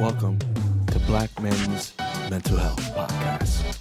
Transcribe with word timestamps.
Welcome 0.00 0.40
to 0.88 0.98
Black 1.06 1.30
Men's 1.40 1.92
Mental 2.28 2.56
Health 2.56 2.80
Podcast. 2.96 3.78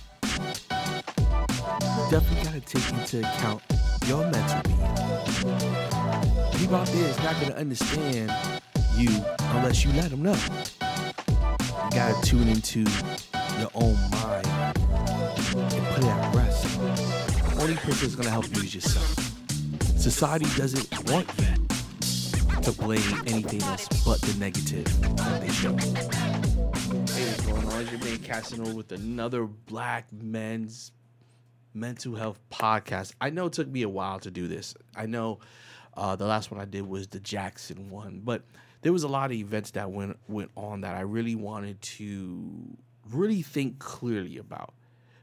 Definitely 2.12 2.44
got 2.44 2.54
to 2.54 2.62
take 2.62 2.94
into 2.94 3.20
account 3.28 3.64
your 4.06 4.24
mental 4.30 4.62
being. 4.64 6.52
People 6.52 6.76
out 6.76 6.88
there 6.88 7.10
is 7.10 7.18
not 7.18 7.34
going 7.40 7.48
to 7.48 7.58
understand 7.58 8.32
you 8.96 9.10
unless 9.56 9.84
you 9.84 9.92
let 9.94 10.12
them 10.12 10.22
know. 10.22 10.38
You 10.82 11.90
got 11.92 12.24
to 12.24 12.30
tune 12.30 12.48
into 12.48 12.82
your 13.60 13.72
own 13.74 13.98
mind 14.12 14.48
and 15.56 15.86
put 15.88 16.04
it 16.04 16.06
at 16.06 16.36
rest. 16.36 16.80
The 16.80 17.58
only 17.60 17.76
person 17.76 18.08
that's 18.08 18.16
going 18.16 18.26
to 18.26 18.32
help 18.32 18.46
you 18.56 18.62
is 18.62 18.76
yourself. 18.76 19.34
Society 19.98 20.46
doesn't 20.56 21.10
want 21.10 21.28
you 21.40 21.53
to 22.64 22.72
blame 22.72 23.22
anything 23.28 23.62
else 23.64 23.90
but 24.06 24.22
the 24.22 24.34
negative 24.40 24.86
they 25.42 25.50
show. 25.50 25.76
Hey, 27.14 27.28
what's 27.28 27.42
going 27.42 27.68
on? 27.68 27.82
It's 27.82 27.92
your 27.92 28.00
man 28.00 28.20
Casanova 28.20 28.74
with 28.74 28.92
another 28.94 29.44
Black 29.44 30.08
Men's 30.14 30.94
Mental 31.74 32.16
Health 32.16 32.40
Podcast. 32.50 33.16
I 33.20 33.32
know 33.32 33.48
it 33.48 33.54
took 33.54 33.68
me 33.68 33.82
a 33.82 33.90
while 33.90 34.20
to 34.20 34.32
do 34.32 34.48
this. 34.48 34.76
I 34.96 35.08
know 35.08 35.40
uh, 35.98 36.16
the 36.16 36.26
last 36.26 36.52
one 36.52 36.62
I 36.62 36.64
did 36.64 36.88
was 36.88 37.08
the 37.08 37.20
Jaxn 37.20 37.90
one, 37.90 38.22
but 38.24 38.44
there 38.82 38.94
was 38.94 39.04
a 39.04 39.10
lot 39.10 39.26
of 39.26 39.34
events 39.34 39.72
that 39.72 39.92
went 39.92 40.18
went 40.30 40.52
on 40.56 40.82
that 40.82 40.96
I 40.96 41.02
really 41.02 41.36
wanted 41.36 41.82
to 41.82 42.78
really 43.12 43.42
think 43.42 43.80
clearly 43.80 44.38
about 44.38 44.74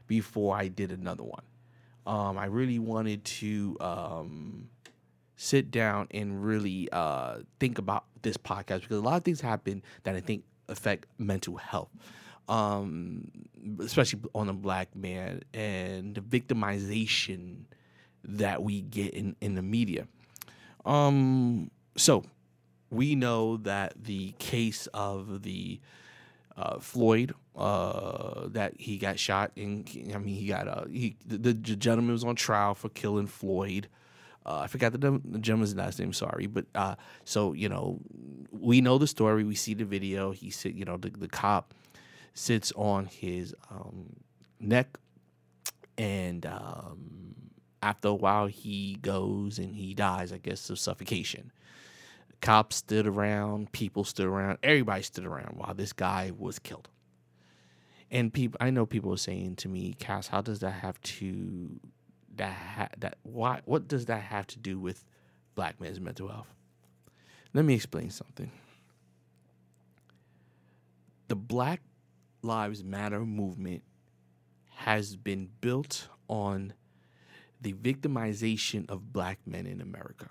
before 0.05 0.55
I 0.55 0.67
did 0.67 0.91
another 0.91 1.23
one. 1.23 1.43
Um, 2.05 2.37
I 2.37 2.45
really 2.45 2.77
wanted 2.77 3.25
to 3.25 3.77
um, 3.79 4.69
sit 5.41 5.71
down 5.71 6.07
and 6.11 6.45
really 6.45 6.87
uh, 6.91 7.37
think 7.59 7.79
about 7.79 8.05
this 8.21 8.37
podcast 8.37 8.81
because 8.81 8.97
a 8.97 9.01
lot 9.01 9.17
of 9.17 9.23
things 9.23 9.41
happen 9.41 9.81
that 10.03 10.15
I 10.15 10.19
think 10.19 10.43
affect 10.69 11.07
mental 11.17 11.57
health, 11.57 11.89
um, 12.47 13.31
especially 13.79 14.19
on 14.35 14.49
a 14.49 14.53
black 14.53 14.95
man 14.95 15.41
and 15.51 16.13
the 16.13 16.21
victimization 16.21 17.63
that 18.23 18.61
we 18.61 18.81
get 18.81 19.15
in, 19.15 19.35
in 19.41 19.55
the 19.55 19.63
media. 19.63 20.07
Um, 20.85 21.71
so 21.97 22.23
we 22.91 23.15
know 23.15 23.57
that 23.57 23.93
the 24.03 24.35
case 24.37 24.85
of 24.93 25.41
the 25.41 25.79
uh, 26.55 26.77
Floyd 26.77 27.33
uh, 27.55 28.47
that 28.49 28.73
he 28.77 28.99
got 28.99 29.17
shot 29.17 29.53
and 29.57 29.89
I 30.13 30.19
mean, 30.19 30.35
he 30.35 30.45
got 30.45 30.67
uh, 30.67 30.85
he 30.85 31.15
the, 31.25 31.37
the 31.37 31.53
gentleman 31.53 32.11
was 32.13 32.23
on 32.23 32.35
trial 32.35 32.75
for 32.75 32.89
killing 32.89 33.25
Floyd. 33.25 33.87
Uh, 34.45 34.59
I 34.59 34.67
forgot 34.67 34.93
the, 34.93 34.99
the 34.99 35.39
gentleman's 35.39 35.75
last 35.75 35.99
name. 35.99 36.13
Sorry, 36.13 36.47
but 36.47 36.65
uh, 36.73 36.95
so 37.25 37.53
you 37.53 37.69
know, 37.69 37.99
we 38.51 38.81
know 38.81 38.97
the 38.97 39.07
story. 39.07 39.43
We 39.43 39.55
see 39.55 39.73
the 39.73 39.85
video. 39.85 40.31
He 40.31 40.49
sit, 40.49 40.73
you 40.73 40.85
know, 40.85 40.97
the, 40.97 41.09
the 41.09 41.27
cop 41.27 41.73
sits 42.33 42.71
on 42.75 43.05
his 43.05 43.53
um, 43.69 44.15
neck, 44.59 44.97
and 45.97 46.45
um, 46.45 47.35
after 47.83 48.09
a 48.09 48.15
while, 48.15 48.47
he 48.47 48.97
goes 49.01 49.59
and 49.59 49.75
he 49.75 49.93
dies. 49.93 50.31
I 50.31 50.37
guess 50.37 50.69
of 50.69 50.79
suffocation. 50.79 51.51
Cops 52.41 52.77
stood 52.77 53.05
around. 53.05 53.71
People 53.71 54.03
stood 54.03 54.25
around. 54.25 54.57
Everybody 54.63 55.03
stood 55.03 55.25
around 55.25 55.57
while 55.57 55.75
this 55.75 55.93
guy 55.93 56.31
was 56.35 56.57
killed. 56.57 56.89
And 58.09 58.33
people, 58.33 58.57
I 58.59 58.71
know 58.71 58.85
people 58.85 59.13
are 59.13 59.17
saying 59.17 59.55
to 59.57 59.69
me, 59.69 59.93
Cass, 59.93 60.27
how 60.27 60.41
does 60.41 60.59
that 60.59 60.71
have 60.71 60.99
to 61.01 61.79
that 62.41 62.53
ha- 62.53 62.89
that 62.97 63.17
why 63.21 63.61
what 63.65 63.87
does 63.87 64.07
that 64.07 64.23
have 64.23 64.47
to 64.47 64.57
do 64.57 64.79
with 64.79 65.05
black 65.53 65.79
men's 65.79 65.99
mental 65.99 66.27
health? 66.27 66.51
Let 67.53 67.65
me 67.65 67.75
explain 67.75 68.09
something. 68.09 68.49
The 71.27 71.35
Black 71.35 71.81
Lives 72.41 72.83
Matter 72.83 73.19
movement 73.19 73.83
has 74.77 75.15
been 75.15 75.49
built 75.61 76.07
on 76.27 76.73
the 77.61 77.73
victimization 77.73 78.89
of 78.89 79.13
black 79.13 79.37
men 79.45 79.67
in 79.67 79.79
America 79.79 80.29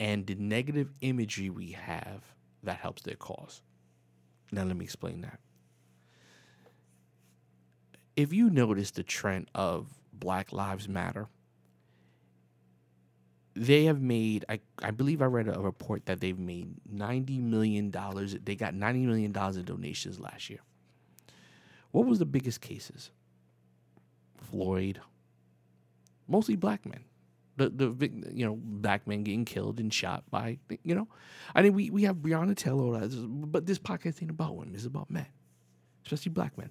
and 0.00 0.26
the 0.26 0.36
negative 0.36 0.90
imagery 1.02 1.50
we 1.50 1.72
have 1.72 2.24
that 2.62 2.78
helps 2.78 3.02
their 3.02 3.16
cause. 3.16 3.60
Now, 4.50 4.64
let 4.64 4.74
me 4.76 4.86
explain 4.86 5.20
that. 5.20 5.38
If 8.16 8.32
you 8.32 8.48
notice 8.48 8.92
the 8.92 9.02
trend 9.02 9.50
of 9.54 9.97
Black 10.18 10.52
Lives 10.52 10.88
Matter, 10.88 11.28
they 13.54 13.84
have 13.84 14.00
made, 14.00 14.44
I, 14.48 14.60
I 14.80 14.90
believe 14.90 15.20
I 15.20 15.26
read 15.26 15.48
a 15.48 15.60
report 15.60 16.06
that 16.06 16.20
they've 16.20 16.38
made 16.38 16.74
$90 16.92 17.40
million. 17.40 17.90
They 17.90 18.54
got 18.54 18.74
$90 18.74 19.04
million 19.04 19.36
in 19.36 19.64
donations 19.64 20.20
last 20.20 20.48
year. 20.48 20.60
What 21.90 22.06
was 22.06 22.18
the 22.18 22.26
biggest 22.26 22.60
cases? 22.60 23.10
Floyd, 24.36 25.00
mostly 26.28 26.56
black 26.56 26.86
men 26.86 27.04
the 27.58 27.68
the 27.68 28.10
you 28.32 28.46
know 28.46 28.56
black 28.56 29.06
men 29.06 29.22
getting 29.22 29.44
killed 29.44 29.80
and 29.80 29.92
shot 29.92 30.24
by 30.30 30.58
you 30.82 30.94
know, 30.94 31.08
I 31.54 31.62
mean 31.62 31.74
we 31.74 31.90
we 31.90 32.04
have 32.04 32.16
Breonna 32.16 32.56
Taylor, 32.56 33.06
but 33.08 33.66
this 33.66 33.78
podcast 33.78 34.22
ain't 34.22 34.30
about 34.30 34.56
women. 34.56 34.74
It's 34.74 34.86
about 34.86 35.10
men, 35.10 35.26
especially 36.06 36.30
black 36.30 36.56
men. 36.56 36.70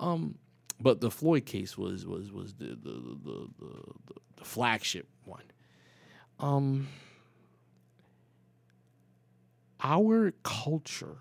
Um, 0.00 0.36
but 0.80 1.00
the 1.00 1.10
Floyd 1.10 1.46
case 1.46 1.76
was 1.76 2.06
was 2.06 2.32
was 2.32 2.54
the 2.54 2.66
the 2.68 3.16
the 3.24 3.48
the, 3.58 4.14
the 4.38 4.44
flagship 4.44 5.08
one. 5.24 5.44
Um, 6.38 6.88
our 9.82 10.32
culture 10.42 11.18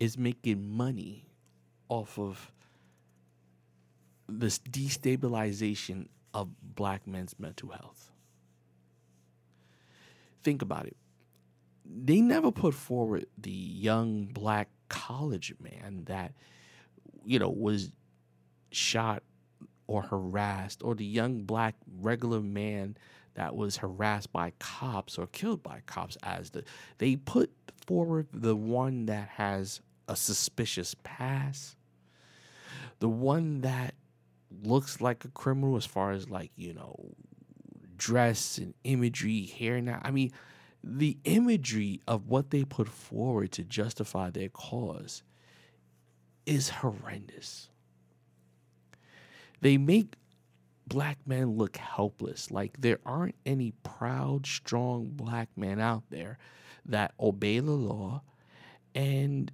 is 0.00 0.18
making 0.18 0.76
money 0.76 1.26
off 1.88 2.18
of 2.18 2.52
this 4.28 4.58
destabilization 4.58 6.08
of 6.34 6.48
black 6.62 7.06
men's 7.06 7.34
mental 7.38 7.70
health. 7.70 8.10
Think 10.42 10.62
about 10.62 10.86
it. 10.86 10.96
They 11.84 12.20
never 12.20 12.50
put 12.50 12.74
forward 12.74 13.26
the 13.38 13.50
young 13.50 14.26
black 14.26 14.68
college 14.88 15.54
man 15.60 16.04
that, 16.06 16.32
you 17.26 17.38
know, 17.38 17.50
was 17.50 17.90
shot 18.70 19.22
or 19.86 20.02
harassed, 20.02 20.82
or 20.82 20.94
the 20.94 21.04
young 21.04 21.42
black 21.42 21.74
regular 22.00 22.40
man 22.40 22.96
that 23.34 23.54
was 23.54 23.76
harassed 23.76 24.32
by 24.32 24.52
cops 24.58 25.18
or 25.18 25.26
killed 25.26 25.62
by 25.62 25.82
cops 25.86 26.16
as 26.22 26.50
the 26.50 26.64
they 26.98 27.16
put 27.16 27.50
forward 27.86 28.26
the 28.32 28.56
one 28.56 29.06
that 29.06 29.28
has 29.28 29.80
a 30.08 30.16
suspicious 30.16 30.94
past. 31.04 31.76
The 32.98 33.08
one 33.08 33.60
that 33.60 33.94
looks 34.62 35.00
like 35.00 35.24
a 35.24 35.28
criminal 35.28 35.76
as 35.76 35.86
far 35.86 36.12
as 36.12 36.28
like 36.30 36.50
you 36.56 36.72
know 36.72 36.96
dress 37.96 38.58
and 38.58 38.74
imagery 38.84 39.46
hair 39.46 39.80
now 39.80 40.00
i 40.04 40.10
mean 40.10 40.30
the 40.84 41.16
imagery 41.24 42.00
of 42.06 42.28
what 42.28 42.50
they 42.50 42.64
put 42.64 42.88
forward 42.88 43.50
to 43.50 43.64
justify 43.64 44.30
their 44.30 44.48
cause 44.48 45.22
is 46.46 46.68
horrendous 46.68 47.68
they 49.60 49.76
make 49.76 50.14
black 50.86 51.18
men 51.26 51.56
look 51.56 51.76
helpless 51.76 52.50
like 52.50 52.80
there 52.80 53.00
aren't 53.04 53.34
any 53.44 53.72
proud 53.82 54.46
strong 54.46 55.08
black 55.10 55.48
men 55.56 55.80
out 55.80 56.04
there 56.10 56.38
that 56.84 57.12
obey 57.18 57.58
the 57.58 57.72
law 57.72 58.22
and 58.96 59.52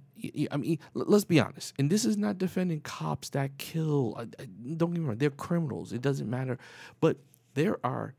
I 0.51 0.55
mean, 0.55 0.79
let's 0.93 1.25
be 1.25 1.41
honest. 1.41 1.73
And 1.77 1.89
this 1.89 2.05
is 2.05 2.15
not 2.15 2.37
defending 2.37 2.79
cops 2.79 3.29
that 3.31 3.57
kill. 3.57 4.15
Uh, 4.17 4.25
uh, 4.39 4.45
don't 4.77 4.93
get 4.93 5.01
me 5.01 5.05
wrong; 5.05 5.17
they're 5.17 5.29
criminals. 5.29 5.91
It 5.91 6.01
doesn't 6.01 6.29
matter. 6.29 6.57
But 7.01 7.17
there 7.53 7.77
are 7.85 8.15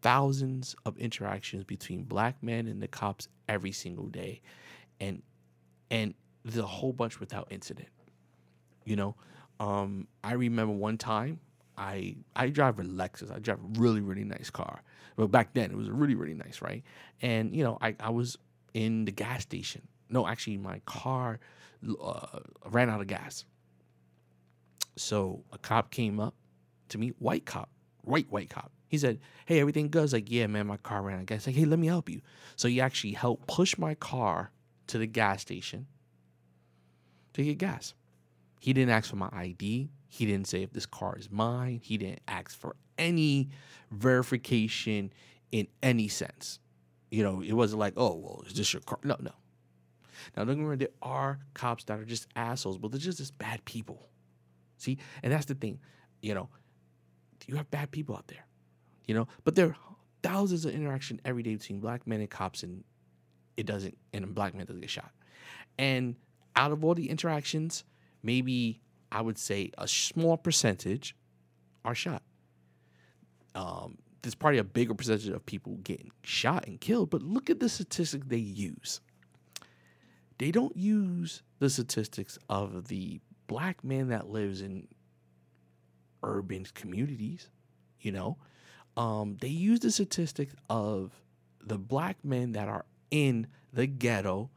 thousands 0.00 0.74
of 0.84 0.98
interactions 0.98 1.62
between 1.62 2.02
black 2.02 2.42
men 2.42 2.66
and 2.66 2.82
the 2.82 2.88
cops 2.88 3.28
every 3.48 3.70
single 3.70 4.06
day, 4.06 4.42
and 4.98 5.22
and 5.92 6.14
the 6.44 6.66
whole 6.66 6.92
bunch 6.92 7.20
without 7.20 7.48
incident. 7.50 7.88
You 8.84 8.96
know, 8.96 9.16
um, 9.60 10.08
I 10.24 10.32
remember 10.32 10.72
one 10.72 10.98
time 10.98 11.40
I 11.76 12.16
I 12.34 12.48
drive 12.48 12.78
a 12.78 12.82
Lexus. 12.82 13.34
I 13.34 13.38
drive 13.38 13.58
a 13.58 13.80
really 13.80 14.00
really 14.00 14.24
nice 14.24 14.50
car. 14.50 14.82
But 15.16 15.30
back 15.30 15.54
then 15.54 15.70
it 15.70 15.76
was 15.76 15.90
really 15.90 16.14
really 16.14 16.34
nice, 16.34 16.60
right? 16.60 16.82
And 17.20 17.54
you 17.54 17.64
know, 17.64 17.78
I 17.80 17.94
I 18.00 18.10
was 18.10 18.38
in 18.74 19.04
the 19.04 19.12
gas 19.12 19.42
station. 19.42 19.82
No, 20.08 20.26
actually, 20.26 20.58
my 20.58 20.80
car 20.84 21.38
uh, 22.02 22.40
ran 22.66 22.90
out 22.90 23.00
of 23.00 23.06
gas. 23.06 23.44
So 24.96 25.44
a 25.52 25.58
cop 25.58 25.90
came 25.90 26.20
up 26.20 26.34
to 26.90 26.98
me, 26.98 27.12
white 27.18 27.46
cop, 27.46 27.70
white 28.02 28.30
white 28.30 28.50
cop. 28.50 28.70
He 28.88 28.98
said, 28.98 29.20
"Hey, 29.46 29.60
everything 29.60 29.88
good?" 29.88 30.00
I 30.00 30.02
was 30.02 30.12
like, 30.12 30.30
"Yeah, 30.30 30.46
man, 30.48 30.66
my 30.66 30.76
car 30.76 31.02
ran 31.02 31.16
out 31.16 31.20
of 31.20 31.26
gas." 31.26 31.46
Like, 31.46 31.56
"Hey, 31.56 31.64
let 31.64 31.78
me 31.78 31.86
help 31.86 32.10
you." 32.10 32.20
So 32.56 32.68
he 32.68 32.80
actually 32.80 33.14
helped 33.14 33.46
push 33.46 33.78
my 33.78 33.94
car 33.94 34.50
to 34.88 34.98
the 34.98 35.06
gas 35.06 35.40
station 35.40 35.86
to 37.34 37.44
get 37.44 37.58
gas. 37.58 37.94
He 38.60 38.72
didn't 38.72 38.90
ask 38.90 39.10
for 39.10 39.16
my 39.16 39.28
ID. 39.32 39.90
He 40.08 40.26
didn't 40.26 40.46
say 40.46 40.62
if 40.62 40.72
this 40.72 40.86
car 40.86 41.16
is 41.18 41.30
mine. 41.30 41.80
He 41.82 41.96
didn't 41.96 42.20
ask 42.28 42.56
for 42.58 42.76
any 42.98 43.48
verification 43.90 45.12
in 45.50 45.66
any 45.82 46.08
sense. 46.08 46.58
You 47.10 47.22
know, 47.22 47.42
it 47.42 47.52
wasn't 47.52 47.80
like, 47.80 47.94
oh, 47.96 48.14
well, 48.14 48.44
is 48.46 48.54
this 48.54 48.72
your 48.72 48.82
car? 48.82 48.98
No, 49.02 49.16
no. 49.20 49.32
Now, 50.36 50.44
don't 50.44 50.64
wrong, 50.64 50.78
there 50.78 50.88
are 51.02 51.40
cops 51.54 51.84
that 51.84 51.98
are 51.98 52.04
just 52.04 52.26
assholes, 52.36 52.78
but 52.78 52.90
they're 52.90 53.00
just 53.00 53.18
just 53.18 53.36
bad 53.38 53.64
people. 53.64 54.08
See, 54.78 54.98
and 55.22 55.32
that's 55.32 55.46
the 55.46 55.54
thing. 55.54 55.78
You 56.20 56.34
know, 56.34 56.48
you 57.46 57.56
have 57.56 57.70
bad 57.70 57.90
people 57.90 58.16
out 58.16 58.28
there. 58.28 58.46
You 59.06 59.14
know, 59.14 59.28
but 59.44 59.54
there 59.54 59.66
are 59.66 59.76
thousands 60.22 60.64
of 60.64 60.74
interaction 60.74 61.20
every 61.24 61.42
day 61.42 61.54
between 61.56 61.80
black 61.80 62.06
men 62.06 62.20
and 62.20 62.30
cops, 62.30 62.62
and 62.62 62.84
it 63.56 63.66
doesn't, 63.66 63.96
and 64.12 64.24
a 64.24 64.28
black 64.28 64.54
man 64.54 64.66
doesn't 64.66 64.80
get 64.80 64.90
shot. 64.90 65.10
And 65.78 66.16
out 66.56 66.72
of 66.72 66.84
all 66.84 66.94
the 66.94 67.10
interactions, 67.10 67.84
maybe 68.22 68.80
I 69.10 69.20
would 69.20 69.38
say 69.38 69.70
a 69.78 69.88
small 69.88 70.36
percentage 70.36 71.14
are 71.84 71.94
shot. 71.94 72.22
Um, 73.54 73.98
there's 74.22 74.34
probably 74.34 74.58
a 74.58 74.64
bigger 74.64 74.94
percentage 74.94 75.28
of 75.28 75.44
people 75.44 75.76
getting 75.82 76.10
shot 76.22 76.66
and 76.66 76.80
killed, 76.80 77.10
but 77.10 77.22
look 77.22 77.50
at 77.50 77.60
the 77.60 77.68
statistic 77.68 78.28
they 78.28 78.36
use. 78.36 79.00
They 80.38 80.50
don't 80.50 80.76
use 80.76 81.42
the 81.58 81.68
statistics 81.68 82.38
of 82.48 82.88
the 82.88 83.20
black 83.46 83.84
man 83.84 84.08
that 84.08 84.28
lives 84.28 84.62
in 84.62 84.88
urban 86.22 86.66
communities, 86.74 87.48
you 88.00 88.12
know. 88.12 88.38
Um, 88.96 89.36
they 89.40 89.48
use 89.48 89.80
the 89.80 89.90
statistics 89.90 90.54
of 90.70 91.12
the 91.64 91.78
black 91.78 92.24
men 92.24 92.52
that 92.52 92.68
are 92.68 92.84
in 93.10 93.46
the 93.72 93.86
ghetto 93.86 94.50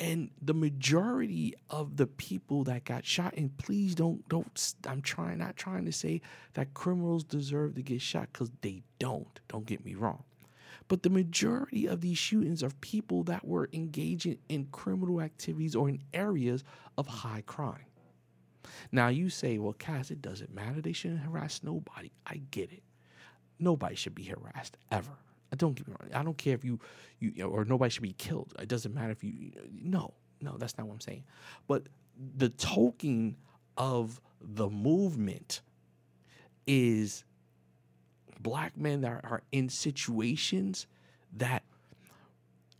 and 0.00 0.30
the 0.40 0.54
majority 0.54 1.54
of 1.68 1.98
the 1.98 2.06
people 2.06 2.64
that 2.64 2.84
got 2.84 3.04
shot 3.04 3.34
and 3.36 3.56
please 3.58 3.94
don't 3.94 4.26
don't 4.28 4.74
i'm 4.88 5.02
trying 5.02 5.38
not 5.38 5.56
trying 5.56 5.84
to 5.84 5.92
say 5.92 6.20
that 6.54 6.72
criminals 6.74 7.22
deserve 7.22 7.74
to 7.74 7.82
get 7.82 8.00
shot 8.00 8.28
because 8.32 8.50
they 8.62 8.82
don't 8.98 9.40
don't 9.48 9.66
get 9.66 9.84
me 9.84 9.94
wrong. 9.94 10.24
But 10.88 11.04
the 11.04 11.10
majority 11.10 11.86
of 11.86 12.00
these 12.00 12.18
shootings 12.18 12.64
are 12.64 12.70
people 12.80 13.22
that 13.24 13.46
were 13.46 13.68
engaging 13.72 14.38
in 14.48 14.66
criminal 14.72 15.20
activities 15.20 15.76
or 15.76 15.88
in 15.88 16.02
areas 16.12 16.64
of 16.98 17.06
high 17.06 17.44
crime. 17.46 17.84
Now 18.90 19.08
you 19.08 19.30
say 19.30 19.58
well 19.58 19.72
cass 19.72 20.10
it 20.10 20.22
doesn't 20.22 20.54
matter. 20.54 20.80
They 20.80 20.92
shouldn't 20.92 21.20
harass 21.20 21.60
nobody. 21.62 22.10
I 22.26 22.42
get 22.50 22.72
it. 22.72 22.82
Nobody 23.58 23.94
should 23.94 24.14
be 24.14 24.24
harassed 24.24 24.76
ever 24.90 25.18
don't 25.58 25.74
get 25.74 25.88
me 25.88 25.94
wrong. 25.98 26.10
I 26.14 26.22
don't 26.22 26.38
care 26.38 26.54
if 26.54 26.64
you, 26.64 26.78
you 27.18 27.44
or 27.44 27.64
nobody 27.64 27.90
should 27.90 28.02
be 28.02 28.12
killed. 28.12 28.54
It 28.58 28.68
doesn't 28.68 28.94
matter 28.94 29.10
if 29.10 29.24
you. 29.24 29.52
No, 29.82 30.14
no, 30.40 30.56
that's 30.58 30.78
not 30.78 30.86
what 30.86 30.94
I'm 30.94 31.00
saying. 31.00 31.24
But 31.66 31.84
the 32.36 32.48
token 32.48 33.36
of 33.76 34.20
the 34.40 34.68
movement 34.68 35.62
is 36.66 37.24
black 38.40 38.76
men 38.76 39.00
that 39.02 39.24
are 39.24 39.42
in 39.52 39.68
situations 39.68 40.86
that 41.36 41.62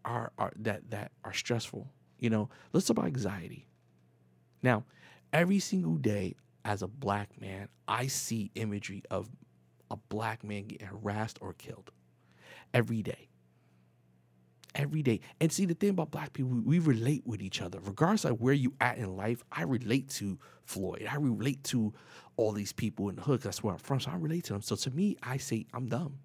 are, 0.05 0.32
are 0.38 0.52
that 0.56 0.90
that 0.90 1.12
are 1.25 1.32
stressful. 1.32 1.88
You 2.19 2.31
know, 2.31 2.49
let's 2.73 2.87
talk 2.87 2.99
about 2.99 3.06
anxiety. 3.06 3.66
Now, 4.62 4.84
every 5.32 5.58
single 5.58 5.96
day 5.96 6.37
as 6.64 6.82
a 6.82 6.88
black 6.88 7.40
man, 7.40 7.69
I 7.88 8.06
see 8.06 8.50
imagery 8.55 9.02
of 9.11 9.28
a 9.90 9.96
black 9.96 10.44
man 10.44 10.66
getting 10.66 10.87
harassed 10.87 11.38
or 11.40 11.55
killed 11.55 11.90
every 12.72 13.02
day. 13.02 13.28
Every 14.75 15.02
day. 15.02 15.20
And 15.40 15.50
see, 15.50 15.67
the 15.67 15.75
thing 15.75 15.90
about 15.90 16.11
black 16.11 16.32
people, 16.32 16.52
we 16.64 16.78
relate 16.78 17.26
with 17.26 17.43
each 17.43 17.61
other. 17.61 17.78
Regardless 17.82 18.25
of 18.25 18.40
where 18.40 18.55
you 18.55 18.72
at 18.81 18.99
in 18.99 19.17
life, 19.17 19.43
I 19.50 19.62
relate 19.62 20.08
to 20.11 20.38
Floyd. 20.64 21.08
I 21.11 21.17
relate 21.17 21.64
to 21.64 21.93
all 22.37 22.52
these 22.52 22.72
people 22.72 23.08
in 23.08 23.17
the 23.17 23.22
hood. 23.22 23.43
That's 23.43 23.62
where 23.62 23.72
I'm 23.75 23.81
from. 23.81 24.00
So 24.00 24.11
I 24.12 24.17
relate 24.17 24.44
to 24.44 24.52
them. 24.52 24.62
So 24.62 24.76
to 24.76 24.90
me, 24.90 25.17
I 25.22 25.38
say 25.38 25.67
I'm 25.75 25.87
dumb. 25.88 26.19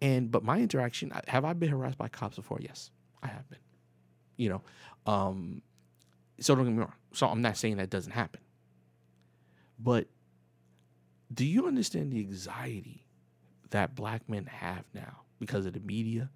And 0.00 0.30
but 0.30 0.44
my 0.44 0.58
interaction, 0.58 1.12
have 1.26 1.44
I 1.44 1.52
been 1.54 1.70
harassed 1.70 1.98
by 1.98 2.08
cops 2.08 2.36
before? 2.36 2.58
Yes, 2.60 2.90
I 3.22 3.26
have 3.26 3.48
been. 3.50 3.58
You 4.36 4.50
know, 4.50 4.62
um, 5.06 5.62
so 6.38 6.54
don't 6.54 6.64
get 6.64 6.72
me 6.72 6.78
wrong. 6.78 6.92
So 7.12 7.26
I'm 7.26 7.42
not 7.42 7.56
saying 7.56 7.78
that 7.78 7.90
doesn't 7.90 8.12
happen. 8.12 8.40
But 9.78 10.06
do 11.32 11.44
you 11.44 11.66
understand 11.66 12.12
the 12.12 12.20
anxiety 12.20 13.04
that 13.70 13.94
black 13.94 14.28
men 14.28 14.46
have 14.46 14.84
now 14.94 15.22
because 15.38 15.66
of 15.66 15.72
the 15.72 15.80
media 15.80 16.30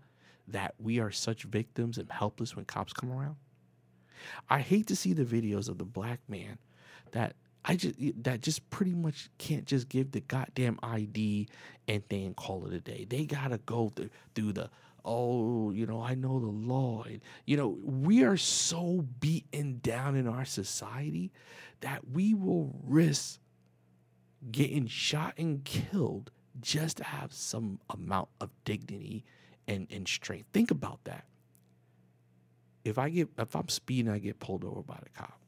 that 0.49 0.75
we 0.79 0.99
are 0.99 1.11
such 1.11 1.45
victims 1.45 1.99
and 1.99 2.11
helpless 2.11 2.57
when 2.57 2.65
cops 2.65 2.93
come 2.93 3.11
around. 3.11 3.37
I 4.49 4.61
hate 4.61 4.87
to 4.89 4.97
see 4.97 5.13
the 5.13 5.25
videos 5.25 5.69
of 5.69 5.79
the 5.79 5.85
black 5.85 6.21
man 6.29 6.59
that 7.13 7.35
I 7.65 7.77
just 7.77 7.95
that 8.25 8.41
just 8.41 8.69
pretty 8.71 8.95
much 8.95 9.31
can't 9.39 9.65
just 9.67 9.89
give 9.89 10.13
the 10.13 10.21
goddamn 10.21 10.79
ID 10.83 11.49
and 11.89 12.03
then 12.09 12.35
call 12.35 12.67
it 12.67 12.73
a 12.73 12.81
day. 12.81 13.07
They 13.09 13.25
gotta 13.25 13.59
go 13.59 13.91
through, 13.95 14.11
through 14.35 14.53
the 14.53 14.71
oh, 15.05 15.71
you 15.71 15.87
know, 15.87 16.01
I 16.01 16.15
know 16.15 16.39
the 16.39 16.47
law. 16.47 17.03
And, 17.03 17.21
you 17.45 17.57
know, 17.57 17.79
we 17.83 18.25
are 18.25 18.37
so 18.37 19.05
beaten 19.21 19.81
down 19.83 20.17
in 20.17 20.29
our 20.29 20.45
society 20.45 21.33
that 21.81 22.09
we 22.13 22.35
will 22.35 22.75
risk 22.85 23.41
getting 24.51 24.87
shot 24.87 25.35
and 25.39 25.65
killed 25.65 26.31
just 26.61 26.99
to 26.99 27.05
have 27.05 27.33
some 27.33 27.79
amount 27.91 28.29
of 28.41 28.51
dignity 28.65 29.25
and, 29.67 29.87
and 29.91 30.07
strength. 30.07 30.47
Think 30.53 30.71
about 30.71 31.05
that. 31.05 31.25
If 32.85 32.99
I 32.99 33.11
get 33.11 33.29
if 33.39 33.55
I'm 33.55 33.69
speeding, 33.69 34.11
I 34.11 34.19
get 34.19 34.41
pulled 34.41 34.65
over 34.65 34.83
by 34.83 34.99
the 35.03 35.11
cop. 35.11 35.41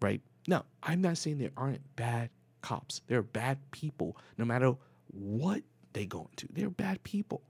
Right? 0.00 0.20
Now, 0.46 0.64
I'm 0.82 1.00
not 1.00 1.18
saying 1.18 1.38
there 1.38 1.50
aren't 1.56 1.96
bad 1.96 2.30
cops. 2.62 3.00
There 3.08 3.18
are 3.18 3.22
bad 3.22 3.58
people, 3.72 4.16
no 4.36 4.44
matter 4.44 4.74
what 5.08 5.62
they 5.92 6.06
go 6.06 6.28
into. 6.30 6.46
They're 6.52 6.70
bad 6.70 7.02
people. 7.02 7.42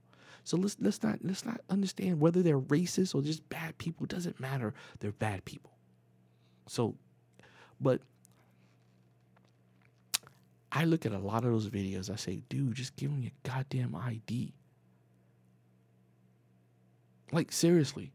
So 0.43 0.57
let's 0.57 0.77
let's 0.79 1.03
not 1.03 1.19
let's 1.21 1.45
not 1.45 1.61
understand 1.69 2.19
whether 2.19 2.41
they're 2.41 2.59
racist 2.59 3.13
or 3.13 3.21
just 3.21 3.47
bad 3.49 3.77
people. 3.77 4.05
It 4.05 4.09
doesn't 4.09 4.39
matter. 4.39 4.73
They're 4.99 5.11
bad 5.11 5.45
people. 5.45 5.71
So, 6.67 6.95
but 7.79 8.01
I 10.71 10.85
look 10.85 11.05
at 11.05 11.11
a 11.11 11.19
lot 11.19 11.45
of 11.45 11.51
those 11.51 11.69
videos. 11.69 12.11
I 12.11 12.15
say, 12.15 12.41
dude, 12.49 12.75
just 12.75 12.95
give 12.95 13.11
me 13.11 13.27
a 13.27 13.47
goddamn 13.47 13.95
ID. 13.95 14.53
Like 17.31 17.51
seriously, 17.51 18.11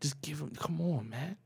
just 0.00 0.20
give 0.22 0.40
him. 0.40 0.52
Come 0.58 0.80
on, 0.80 1.10
man. 1.10 1.36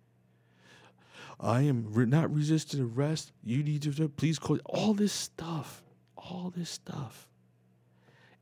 I 1.41 1.63
am 1.63 1.87
re- 1.91 2.07
not 2.07 2.33
resisting 2.33 2.81
arrest. 2.81 3.33
You 3.43 3.63
need 3.63 3.83
to 3.83 4.09
please 4.09 4.39
call 4.39 4.59
all 4.67 4.95
this 4.95 5.13
stuff, 5.13 5.83
all 6.17 6.53
this 6.55 6.71
stuff. 6.71 7.29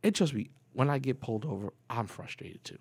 And 0.02 0.14
trust 0.14 0.34
me, 0.34 0.50
when 0.72 0.90
I 0.90 0.98
get 0.98 1.20
pulled 1.20 1.44
over, 1.44 1.72
I'm 1.88 2.06
frustrated 2.06 2.64
too. 2.64 2.78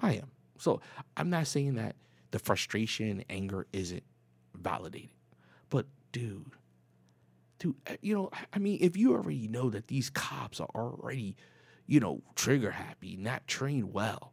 I 0.00 0.12
am. 0.14 0.30
So 0.58 0.80
I'm 1.16 1.30
not 1.30 1.46
saying 1.46 1.74
that 1.74 1.96
the 2.30 2.38
frustration 2.38 3.08
and 3.08 3.24
anger 3.28 3.66
isn't 3.72 4.02
validated, 4.54 5.10
but 5.68 5.86
dude, 6.12 6.52
eh, 7.86 7.96
you 8.00 8.14
know 8.14 8.30
i 8.52 8.58
mean 8.58 8.78
if 8.80 8.96
you 8.96 9.14
already 9.14 9.48
know 9.48 9.70
that 9.70 9.88
these 9.88 10.10
cops 10.10 10.60
are 10.60 10.68
already 10.74 11.36
you 11.86 12.00
know 12.00 12.22
trigger 12.34 12.70
happy 12.70 13.16
not 13.16 13.46
trained 13.46 13.92
well 13.92 14.32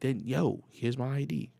then 0.00 0.20
yo 0.20 0.64
here's 0.70 0.98
my 0.98 1.18
id 1.18 1.50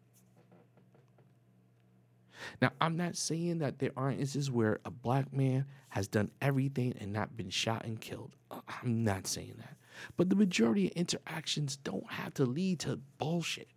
now 2.60 2.70
i'm 2.80 2.96
not 2.96 3.16
saying 3.16 3.58
that 3.58 3.78
there 3.78 3.92
aren't 3.96 4.20
instances 4.20 4.50
where 4.50 4.80
a 4.84 4.90
black 4.90 5.32
man 5.32 5.64
has 5.88 6.08
done 6.08 6.30
everything 6.42 6.92
and 7.00 7.12
not 7.12 7.36
been 7.36 7.50
shot 7.50 7.84
and 7.84 8.00
killed. 8.00 8.34
Uh, 8.50 8.60
i'm 8.82 9.04
not 9.04 9.26
saying 9.26 9.54
that. 9.58 9.76
But 10.16 10.28
the 10.28 10.34
majority 10.34 10.86
of 10.88 10.92
interactions 10.94 11.76
don't 11.76 12.10
have 12.10 12.34
to 12.34 12.44
lead 12.44 12.80
to 12.80 12.98
bullshit. 13.18 13.68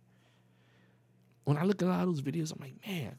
When 1.44 1.56
i 1.56 1.62
look 1.62 1.80
at 1.80 1.86
a 1.86 1.90
lot 1.90 2.00
of 2.02 2.08
those 2.08 2.22
videos 2.22 2.52
i'm 2.52 2.60
like 2.60 2.74
man 2.86 3.18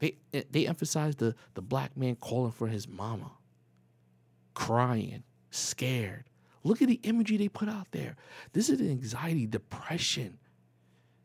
They 0.00 0.16
they 0.50 0.66
emphasize 0.66 1.16
the 1.16 1.34
the 1.54 1.62
black 1.62 1.96
man 1.96 2.16
calling 2.16 2.52
for 2.52 2.66
his 2.66 2.88
mama, 2.88 3.30
crying, 4.54 5.22
scared. 5.50 6.24
Look 6.62 6.82
at 6.82 6.88
the 6.88 7.00
imagery 7.04 7.36
they 7.36 7.48
put 7.48 7.68
out 7.68 7.88
there. 7.92 8.16
This 8.52 8.68
is 8.68 8.80
anxiety, 8.80 9.46
depression. 9.46 10.38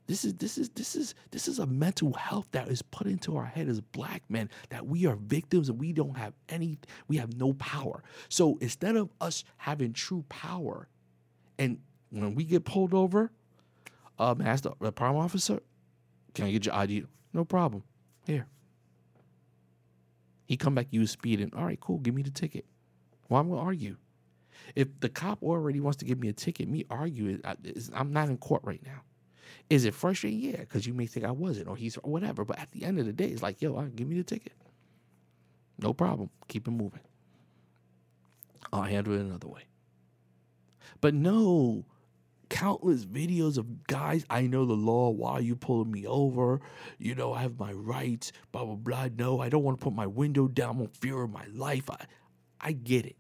This 0.08 0.24
is 0.24 0.36
this 0.36 0.58
is 0.58 0.70
this 0.70 0.96
is 0.96 1.16
this 1.32 1.48
is 1.48 1.58
a 1.58 1.66
mental 1.66 2.14
health 2.14 2.48
that 2.52 2.68
is 2.68 2.82
put 2.82 3.08
into 3.08 3.38
our 3.38 3.46
head 3.46 3.68
as 3.68 3.82
black 3.82 4.22
men 4.30 4.50
that 4.70 4.86
we 4.86 5.08
are 5.08 5.16
victims 5.16 5.68
and 5.68 5.80
we 5.80 5.94
don't 5.94 6.18
have 6.18 6.34
any 6.50 6.78
we 7.08 7.18
have 7.18 7.36
no 7.38 7.54
power. 7.54 8.04
So 8.30 8.58
instead 8.62 8.96
of 8.96 9.10
us 9.20 9.44
having 9.58 9.94
true 9.94 10.24
power, 10.30 10.88
and 11.58 11.80
when 12.12 12.36
we 12.36 12.44
get 12.44 12.66
pulled 12.66 12.94
over, 12.94 13.32
um, 14.20 14.42
ask 14.42 14.64
the, 14.64 14.74
the 14.80 14.92
prime 14.92 15.16
officer, 15.16 15.60
can 16.34 16.46
I 16.46 16.52
get 16.52 16.66
your 16.66 16.76
ID? 16.76 17.06
No 17.34 17.44
problem. 17.44 17.84
Here. 18.28 18.48
He 20.46 20.58
come 20.58 20.76
back, 20.76 20.88
you 20.92 21.08
speeding. 21.08 21.52
All 21.56 21.66
right, 21.66 21.80
cool. 21.80 21.98
Give 22.00 22.14
me 22.14 22.22
the 22.22 22.32
ticket. 22.32 22.66
Well, 23.30 23.42
I'm 23.42 23.50
gonna 23.50 23.62
argue. 23.62 23.98
If 24.76 25.00
the 25.00 25.10
cop 25.10 25.44
already 25.44 25.80
wants 25.80 25.98
to 25.98 26.06
give 26.06 26.20
me 26.20 26.30
a 26.30 26.34
ticket, 26.34 26.70
me 26.70 26.86
argue 26.90 27.40
it. 27.44 27.90
I'm 27.94 28.14
not 28.14 28.30
in 28.30 28.38
court 28.38 28.62
right 28.64 28.82
now. 28.86 29.02
Is 29.70 29.86
it 29.86 29.94
frustrating? 29.94 30.40
Yeah, 30.40 30.58
because 30.58 30.86
you 30.86 30.94
may 30.94 31.08
think 31.08 31.26
I 31.26 31.32
wasn't 31.32 31.68
or 31.68 31.76
he's 31.76 31.98
or 31.98 32.12
whatever. 32.12 32.46
But 32.46 32.60
at 32.60 32.72
the 32.72 32.86
end 32.86 33.00
of 33.00 33.06
the 33.06 33.14
day, 33.14 33.26
it's 33.26 33.42
like, 33.42 33.62
yo, 33.62 33.82
give 33.96 34.08
me 34.08 34.16
the 34.16 34.24
ticket. 34.24 34.54
No 35.80 35.94
problem. 35.94 36.30
Keep 36.48 36.68
it 36.68 36.72
moving. 36.72 37.02
I'll 38.72 38.84
handle 38.84 39.14
it 39.14 39.22
another 39.22 39.48
way. 39.48 39.64
But 41.02 41.14
no, 41.14 41.86
countless 42.50 43.06
videos 43.06 43.58
of 43.58 43.88
guys, 43.88 44.26
I 44.30 44.42
know 44.42 44.66
the 44.66 44.74
law. 44.74 45.10
Why 45.10 45.34
are 45.34 45.42
you 45.42 45.56
pulling 45.56 45.92
me 45.92 46.06
over? 46.08 46.62
You 46.98 47.16
know, 47.16 47.34
I 47.34 47.42
have 47.42 47.60
my 47.60 47.74
rights, 47.74 48.32
blah, 48.52 48.66
blah, 48.66 48.76
blah. 48.76 49.08
No, 49.18 49.42
I 49.42 49.50
don't 49.50 49.64
want 49.64 49.80
to 49.80 49.84
put 49.84 49.94
my 49.94 50.08
window 50.08 50.48
down. 50.48 50.80
I'm 50.80 50.88
fear 50.88 51.22
of 51.24 51.32
my 51.32 51.46
life. 51.54 51.90
I, 51.90 52.06
I 52.60 52.72
get 52.72 53.06
it. 53.06 53.18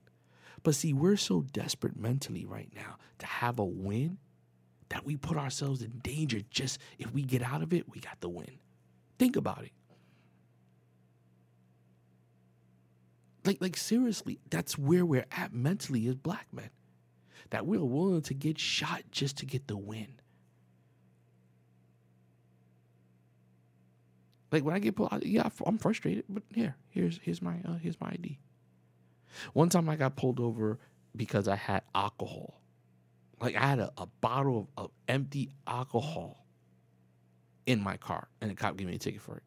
But 0.64 0.76
see, 0.76 0.94
we're 0.94 1.18
so 1.18 1.42
desperate 1.42 1.96
mentally 1.96 2.46
right 2.46 2.72
now 2.76 2.98
to 3.20 3.26
have 3.26 3.60
a 3.60 3.66
win 3.66 4.18
that 4.90 5.06
we 5.06 5.16
put 5.16 5.38
ourselves 5.38 5.82
in 5.82 6.00
danger 6.00 6.42
just 6.50 6.80
if 6.98 7.12
we 7.14 7.24
get 7.24 7.42
out 7.42 7.62
of 7.62 7.74
it, 7.74 7.90
we 7.90 8.00
got 8.00 8.20
the 8.22 8.30
win. 8.30 8.60
Think 9.20 9.36
about 9.36 9.64
it. 9.64 9.72
Like, 13.46 13.62
like 13.62 13.78
seriously, 13.78 14.40
that's 14.50 14.78
where 14.78 15.06
we're 15.06 15.28
at 15.32 15.54
mentally 15.54 16.08
as 16.08 16.16
black 16.16 16.48
men. 16.52 16.70
That 17.52 17.66
we're 17.66 17.84
willing 17.84 18.22
to 18.24 18.34
get 18.34 18.60
shot 18.60 19.04
just 19.12 19.38
to 19.38 19.46
get 19.46 19.68
the 19.68 19.78
win. 19.78 20.08
Like 24.52 24.64
when 24.64 24.74
I 24.74 24.80
get 24.80 24.96
pulled, 24.96 25.12
yeah, 25.24 25.50
I'm 25.66 25.78
frustrated. 25.78 26.26
But 26.30 26.44
here, 26.54 26.76
here's 26.90 27.20
here's 27.22 27.42
my 27.42 27.56
uh, 27.68 27.74
here's 27.82 28.00
my 28.00 28.08
ID. 28.08 28.40
One 29.54 29.70
time 29.70 29.90
I 29.90 29.96
got 29.96 30.16
pulled 30.16 30.40
over 30.40 30.80
because 31.16 31.48
I 31.48 31.56
had 31.56 31.84
alcohol. 31.94 32.62
Like 33.42 33.56
I 33.56 33.68
had 33.68 33.80
a, 33.80 33.92
a 33.98 34.06
bottle 34.22 34.70
of, 34.78 34.86
of 34.86 34.92
empty 35.08 35.50
alcohol 35.68 36.46
in 37.66 37.82
my 37.82 37.98
car, 37.98 38.28
and 38.42 38.50
the 38.50 38.56
cop 38.56 38.78
gave 38.78 38.88
me 38.88 38.96
a 38.96 38.98
ticket 38.98 39.22
for 39.22 39.38
it. 39.38 39.44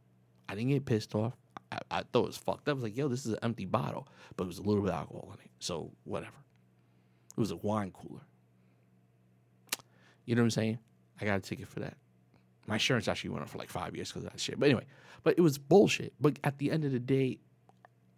I 0.49 0.55
didn't 0.55 0.71
get 0.71 0.85
pissed 0.85 1.15
off. 1.15 1.35
I, 1.73 1.79
I 1.91 2.03
thought 2.13 2.25
it 2.25 2.27
was 2.27 2.37
fucked 2.37 2.69
up. 2.69 2.73
I 2.73 2.75
was 2.75 2.83
like, 2.83 2.97
yo, 2.97 3.09
this 3.09 3.27
is 3.27 3.33
an 3.33 3.39
empty 3.43 3.65
bottle, 3.65 4.09
but 4.37 4.45
it 4.45 4.49
was 4.49 4.59
a 4.59 4.63
little 4.63 4.83
bit 4.83 4.93
of 4.93 4.99
alcohol 4.99 5.31
in 5.35 5.45
it. 5.45 5.51
So 5.59 5.93
whatever. 6.05 6.37
It 7.39 7.41
was 7.41 7.53
a 7.53 7.57
wine 7.57 7.93
cooler. 7.93 8.23
You 10.25 10.35
know 10.35 10.43
what 10.43 10.47
I'm 10.47 10.51
saying? 10.51 10.79
I 11.21 11.25
got 11.25 11.37
a 11.37 11.41
ticket 11.41 11.69
for 11.69 11.79
that. 11.79 11.97
My 12.67 12.75
insurance 12.75 13.07
actually 13.07 13.31
went 13.31 13.45
up 13.45 13.49
for 13.49 13.59
like 13.59 13.71
five 13.71 13.95
years 13.95 14.09
because 14.09 14.25
of 14.25 14.33
that 14.33 14.41
shit. 14.41 14.59
But 14.59 14.67
anyway, 14.67 14.87
but 15.23 15.39
it 15.39 15.41
was 15.41 15.57
bullshit. 15.57 16.15
But 16.21 16.41
at 16.43 16.59
the 16.59 16.73
end 16.73 16.85
of 16.85 16.91
the 16.91 16.99
day, 16.99 17.39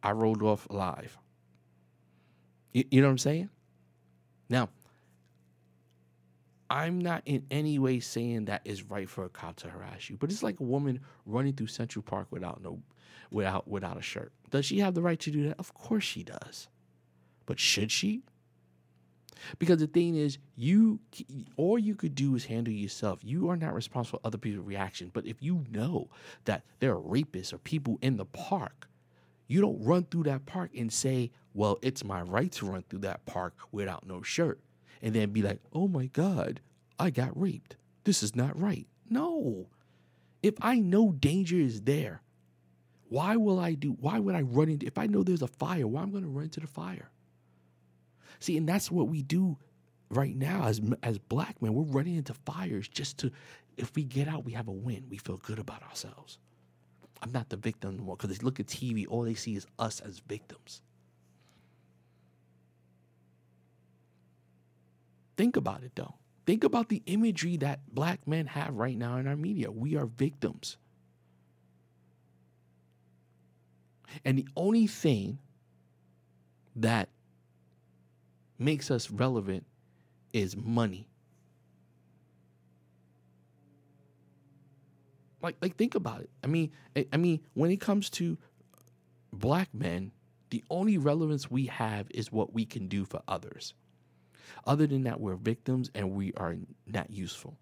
I 0.03 0.13
rolled 0.13 0.43
off 0.43 0.67
alive. 0.71 1.19
You, 2.73 2.85
you 2.91 3.03
know 3.03 3.09
what 3.09 3.13
I'm 3.13 3.19
saying? 3.19 3.51
Now, 4.49 4.71
I'm 6.71 6.99
not 6.99 7.21
in 7.27 7.45
any 7.51 7.79
way 7.79 8.01
saying 8.01 8.47
that 8.47 8.63
is 8.65 8.85
right 8.85 9.09
for 9.09 9.27
a 9.27 9.29
cop 9.29 9.57
to 9.57 9.69
harass 9.69 10.09
you, 10.09 10.17
but 10.17 10.31
it's 10.31 10.43
like 10.43 10.61
a 10.61 10.65
woman 10.65 11.01
running 11.27 11.53
through 11.53 11.67
Central 11.67 12.03
Park 12.03 12.29
without 12.31 12.63
no 12.63 12.81
without 13.31 13.69
without 13.69 13.99
a 13.99 14.03
shirt. 14.03 14.33
Does 14.49 14.65
she 14.65 14.79
have 14.79 14.95
the 14.95 15.03
right 15.03 15.21
to 15.21 15.31
do 15.31 15.47
that? 15.49 15.57
Of 15.59 15.75
course 15.75 16.05
she 16.05 16.25
does. 16.25 16.69
But 17.45 17.61
should 17.61 17.93
she? 17.93 18.23
Because 19.59 19.79
the 19.79 19.87
thing 19.87 20.15
is, 20.15 20.39
you 20.57 21.01
all 21.57 21.79
you 21.79 21.95
could 21.95 22.15
do 22.15 22.35
is 22.35 22.47
handle 22.47 22.73
yourself. 22.73 23.21
You 23.23 23.49
are 23.51 23.57
not 23.57 23.75
responsible 23.75 24.19
for 24.19 24.27
other 24.27 24.39
people's 24.39 24.67
reaction. 24.67 25.11
But 25.13 25.27
if 25.27 25.43
you 25.43 25.65
know 25.71 26.11
that 26.45 26.65
there 26.81 26.93
are 26.93 27.01
rapists 27.01 27.53
or 27.53 27.59
people 27.59 27.99
in 28.03 28.17
the 28.17 28.25
park, 28.25 28.89
you 29.47 29.61
don't 29.61 29.83
run 29.83 30.05
through 30.05 30.25
that 30.25 30.47
park 30.47 30.71
and 30.77 30.93
say, 30.93 31.31
"Well, 31.55 31.79
it's 31.83 32.05
my 32.05 32.23
right 32.23 32.53
to 32.53 32.67
run 32.67 32.85
through 32.89 33.01
that 33.01 33.27
park 33.27 33.55
without 33.73 34.07
no 34.07 34.23
shirt," 34.23 34.61
and 35.03 35.15
then 35.15 35.33
be 35.33 35.43
like, 35.43 35.61
"Oh 35.73 35.89
my 35.89 36.07
God, 36.07 36.61
I 36.99 37.11
got 37.11 37.39
raped. 37.39 37.77
This 38.05 38.23
is 38.23 38.37
not 38.37 38.59
right." 38.59 38.87
No. 39.09 39.69
If 40.43 40.55
I 40.61 40.79
know 40.79 41.13
danger 41.13 41.57
is 41.57 41.83
there, 41.83 42.23
why 43.09 43.37
will 43.37 43.59
I 43.59 43.75
do? 43.75 43.93
Why 43.93 44.19
would 44.19 44.35
I 44.35 44.43
run 44.43 44.69
into? 44.69 44.87
If 44.87 44.97
I 44.97 45.07
know 45.07 45.23
there's 45.23 45.43
a 45.43 45.49
fire, 45.49 45.87
why 45.87 46.03
am 46.03 46.11
I 46.11 46.13
going 46.13 46.25
to 46.25 46.31
run 46.31 46.45
into 46.45 46.61
the 46.61 46.67
fire? 46.67 47.11
See, 48.41 48.57
and 48.57 48.69
that's 48.69 48.91
what 48.91 49.09
we 49.09 49.23
do 49.23 49.59
right 50.11 50.35
now 50.35 50.65
as 50.65 50.81
as 51.03 51.19
black 51.19 51.61
men. 51.63 51.75
We're 51.75 51.85
running 51.85 52.17
into 52.17 52.35
fires 52.35 52.89
just 52.89 53.19
to, 53.19 53.31
if 53.77 53.95
we 53.95 54.03
get 54.03 54.29
out, 54.29 54.45
we 54.45 54.53
have 54.53 54.69
a 54.69 54.73
win. 54.73 55.05
We 55.09 55.19
feel 55.19 55.37
good 55.37 55.59
about 55.59 55.83
ourselves. 55.83 56.39
I'm 57.23 57.33
not 57.33 57.51
the 57.51 57.57
victim 57.57 57.95
anymore 57.95 58.17
because 58.17 58.37
they 58.37 58.45
look 58.45 58.59
at 58.61 58.67
TV, 58.67 59.07
all 59.09 59.23
they 59.23 59.35
see 59.35 59.55
is 59.55 59.67
us 59.79 60.01
as 60.01 60.21
victims. 60.21 60.81
Think 65.37 65.57
about 65.57 65.85
it 65.85 65.93
though. 65.95 66.15
Think 66.47 66.65
about 66.65 66.89
the 66.89 67.03
imagery 67.07 67.57
that 67.59 67.81
black 67.95 68.27
men 68.27 68.47
have 68.47 68.75
right 68.75 68.97
now 68.97 69.19
in 69.19 69.27
our 69.27 69.37
media. 69.37 69.71
We 69.71 69.97
are 69.97 70.07
victims. 70.07 70.79
And 74.25 74.37
the 74.39 74.49
only 74.57 74.87
thing 74.87 75.39
that 76.77 77.09
makes 78.61 78.91
us 78.91 79.11
relevant 79.11 79.65
is 80.33 80.57
money. 80.57 81.09
Like 85.43 85.57
like 85.63 85.77
think 85.77 85.95
about 85.95 86.21
it. 86.21 86.31
I 86.45 86.47
mean 86.47 86.71
I 87.13 87.17
mean 87.17 87.41
when 87.55 87.71
it 87.71 87.81
comes 87.81 88.11
to 88.11 88.37
black 89.33 89.73
men, 89.73 90.13
the 90.51 90.63
only 90.71 90.99
relevance 90.99 91.51
we 91.51 91.67
have 91.67 92.09
is 92.11 92.31
what 92.31 92.53
we 92.53 92.67
can 92.67 92.89
do 92.89 93.05
for 93.05 93.23
others. 93.27 93.75
Other 94.67 94.87
than 94.87 95.05
that, 95.05 95.21
we're 95.21 95.37
victims 95.37 95.91
and 95.95 96.13
we 96.13 96.33
are 96.37 96.57
not 96.87 97.11
useful. 97.11 97.57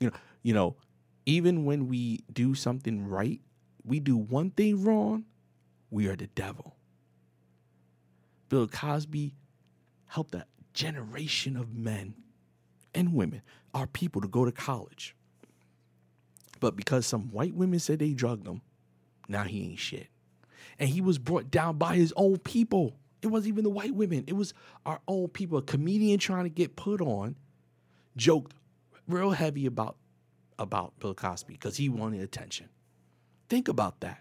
You 0.00 0.10
know, 0.10 0.16
you 0.42 0.54
know, 0.54 0.76
even 1.24 1.64
when 1.64 1.88
we 1.88 2.24
do 2.32 2.54
something 2.54 3.06
right, 3.08 3.40
we 3.84 4.00
do 4.00 4.16
one 4.16 4.50
thing 4.50 4.84
wrong 4.84 5.24
we 5.96 6.08
are 6.08 6.14
the 6.14 6.26
devil. 6.26 6.76
Bill 8.50 8.68
Cosby 8.68 9.34
helped 10.04 10.34
a 10.34 10.44
generation 10.74 11.56
of 11.56 11.74
men 11.74 12.14
and 12.94 13.14
women, 13.14 13.40
our 13.72 13.86
people, 13.86 14.20
to 14.20 14.28
go 14.28 14.44
to 14.44 14.52
college. 14.52 15.16
But 16.60 16.76
because 16.76 17.06
some 17.06 17.30
white 17.30 17.54
women 17.54 17.78
said 17.78 17.98
they 17.98 18.12
drugged 18.12 18.46
him, 18.46 18.60
now 19.26 19.44
he 19.44 19.70
ain't 19.70 19.78
shit. 19.78 20.08
And 20.78 20.90
he 20.90 21.00
was 21.00 21.16
brought 21.16 21.50
down 21.50 21.78
by 21.78 21.96
his 21.96 22.12
own 22.14 22.36
people. 22.40 22.98
It 23.22 23.28
wasn't 23.28 23.54
even 23.54 23.64
the 23.64 23.70
white 23.70 23.94
women, 23.94 24.24
it 24.26 24.34
was 24.34 24.52
our 24.84 25.00
own 25.08 25.28
people. 25.28 25.56
A 25.56 25.62
comedian 25.62 26.18
trying 26.18 26.44
to 26.44 26.50
get 26.50 26.76
put 26.76 27.00
on 27.00 27.36
joked 28.18 28.54
real 29.08 29.30
heavy 29.30 29.64
about 29.64 29.96
about 30.58 30.92
Bill 31.00 31.14
Cosby 31.14 31.54
because 31.54 31.78
he 31.78 31.88
wanted 31.88 32.20
attention. 32.20 32.68
Think 33.48 33.68
about 33.68 34.00
that. 34.00 34.20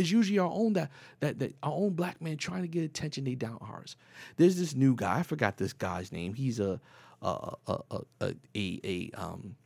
It's 0.00 0.10
usually 0.10 0.38
our 0.38 0.50
own 0.50 0.72
that 0.72 0.90
that, 1.20 1.38
that 1.40 1.54
our 1.62 1.72
own 1.72 1.90
black 1.90 2.22
man 2.22 2.38
trying 2.38 2.62
to 2.62 2.68
get 2.68 2.84
attention. 2.84 3.24
They 3.24 3.34
down 3.34 3.58
ours. 3.60 3.96
There's 4.36 4.56
this 4.56 4.74
new 4.74 4.94
guy. 4.96 5.18
I 5.18 5.22
forgot 5.22 5.58
this 5.58 5.74
guy's 5.74 6.10
name. 6.10 6.32
He's 6.32 6.58
a 6.58 6.80
a 7.20 7.54
a 7.66 7.78
a 7.90 8.34
a, 8.56 8.80
a 8.84 9.10
um 9.14 9.56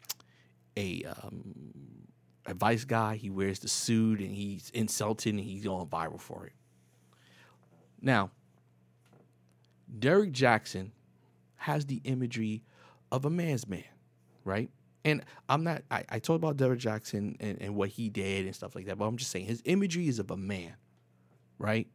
a 0.76 1.04
um 1.04 1.54
advice 2.46 2.84
guy. 2.84 3.14
He 3.14 3.30
wears 3.30 3.60
the 3.60 3.68
suit 3.68 4.18
and 4.18 4.34
he's 4.34 4.70
insulting 4.74 5.38
and 5.38 5.44
he's 5.44 5.62
going 5.62 5.86
viral 5.86 6.20
for 6.20 6.46
it. 6.46 6.52
Now, 8.02 8.32
Derrick 9.98 10.32
Jaxn 10.32 10.90
has 11.56 11.86
the 11.86 12.00
imagery 12.02 12.64
of 13.12 13.24
a 13.24 13.30
man's 13.30 13.68
man, 13.68 13.84
right? 14.44 14.68
And 15.04 15.22
I'm 15.48 15.64
not, 15.64 15.82
I, 15.90 16.04
I 16.08 16.18
talked 16.18 16.38
about 16.38 16.56
Derrick 16.56 16.80
Jaxn 16.80 17.36
and, 17.38 17.60
and 17.60 17.74
what 17.76 17.90
he 17.90 18.08
did 18.08 18.46
and 18.46 18.54
stuff 18.54 18.74
like 18.74 18.86
that, 18.86 18.96
but 18.96 19.04
I'm 19.04 19.16
just 19.16 19.30
saying 19.30 19.44
his 19.46 19.62
imagery 19.66 20.08
is 20.08 20.18
of 20.18 20.30
a 20.30 20.36
man, 20.36 20.74
right? 21.58 21.86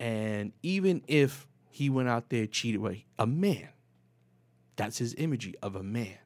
And 0.00 0.52
even 0.62 1.02
if 1.06 1.46
he 1.70 1.90
went 1.90 2.08
out 2.08 2.28
there 2.28 2.46
cheated 2.46 2.80
with 2.80 2.98
a 3.18 3.26
man, 3.26 3.68
that's 4.76 4.98
his 4.98 5.14
imagery 5.16 5.54
of 5.62 5.76
a 5.76 5.82
man. 5.82 6.18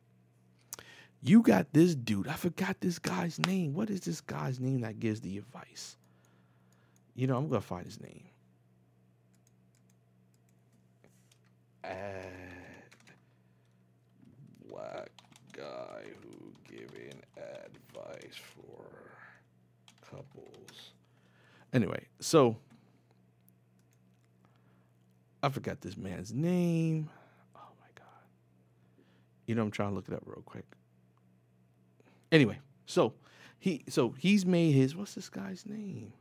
You 1.22 1.42
got 1.42 1.72
this 1.72 1.94
dude, 1.94 2.26
I 2.26 2.34
forgot 2.34 2.80
this 2.80 2.98
guy's 2.98 3.38
name. 3.38 3.74
What 3.74 3.90
is 3.90 4.00
this 4.00 4.20
guy's 4.20 4.58
name 4.58 4.80
that 4.80 4.98
gives 4.98 5.20
the 5.20 5.38
advice? 5.38 5.96
You 7.14 7.26
know, 7.26 7.36
I'm 7.36 7.48
going 7.48 7.60
to 7.60 7.66
find 7.66 7.84
his 7.84 8.00
name. 8.00 8.24
Uh, 11.84 11.88
Ad 11.88 12.32
Black 14.68 15.10
guy 15.52 16.04
who 16.22 16.52
giving 16.68 17.20
advice 17.36 18.36
for 18.36 18.84
couples. 20.10 20.92
Anyway, 21.72 22.06
so 22.20 22.56
I 25.42 25.48
forgot 25.48 25.80
this 25.80 25.96
man's 25.96 26.32
name. 26.32 27.10
Oh 27.56 27.72
my 27.80 27.86
god. 27.94 28.06
You 29.46 29.54
know 29.54 29.62
I'm 29.62 29.70
trying 29.70 29.90
to 29.90 29.94
look 29.94 30.08
it 30.08 30.14
up 30.14 30.22
real 30.26 30.42
quick. 30.44 30.66
Anyway, 32.30 32.58
so 32.86 33.14
he 33.58 33.84
so 33.88 34.14
he's 34.18 34.46
made 34.46 34.72
his 34.72 34.96
what's 34.96 35.14
this 35.14 35.28
guy's 35.28 35.66
name? 35.66 36.12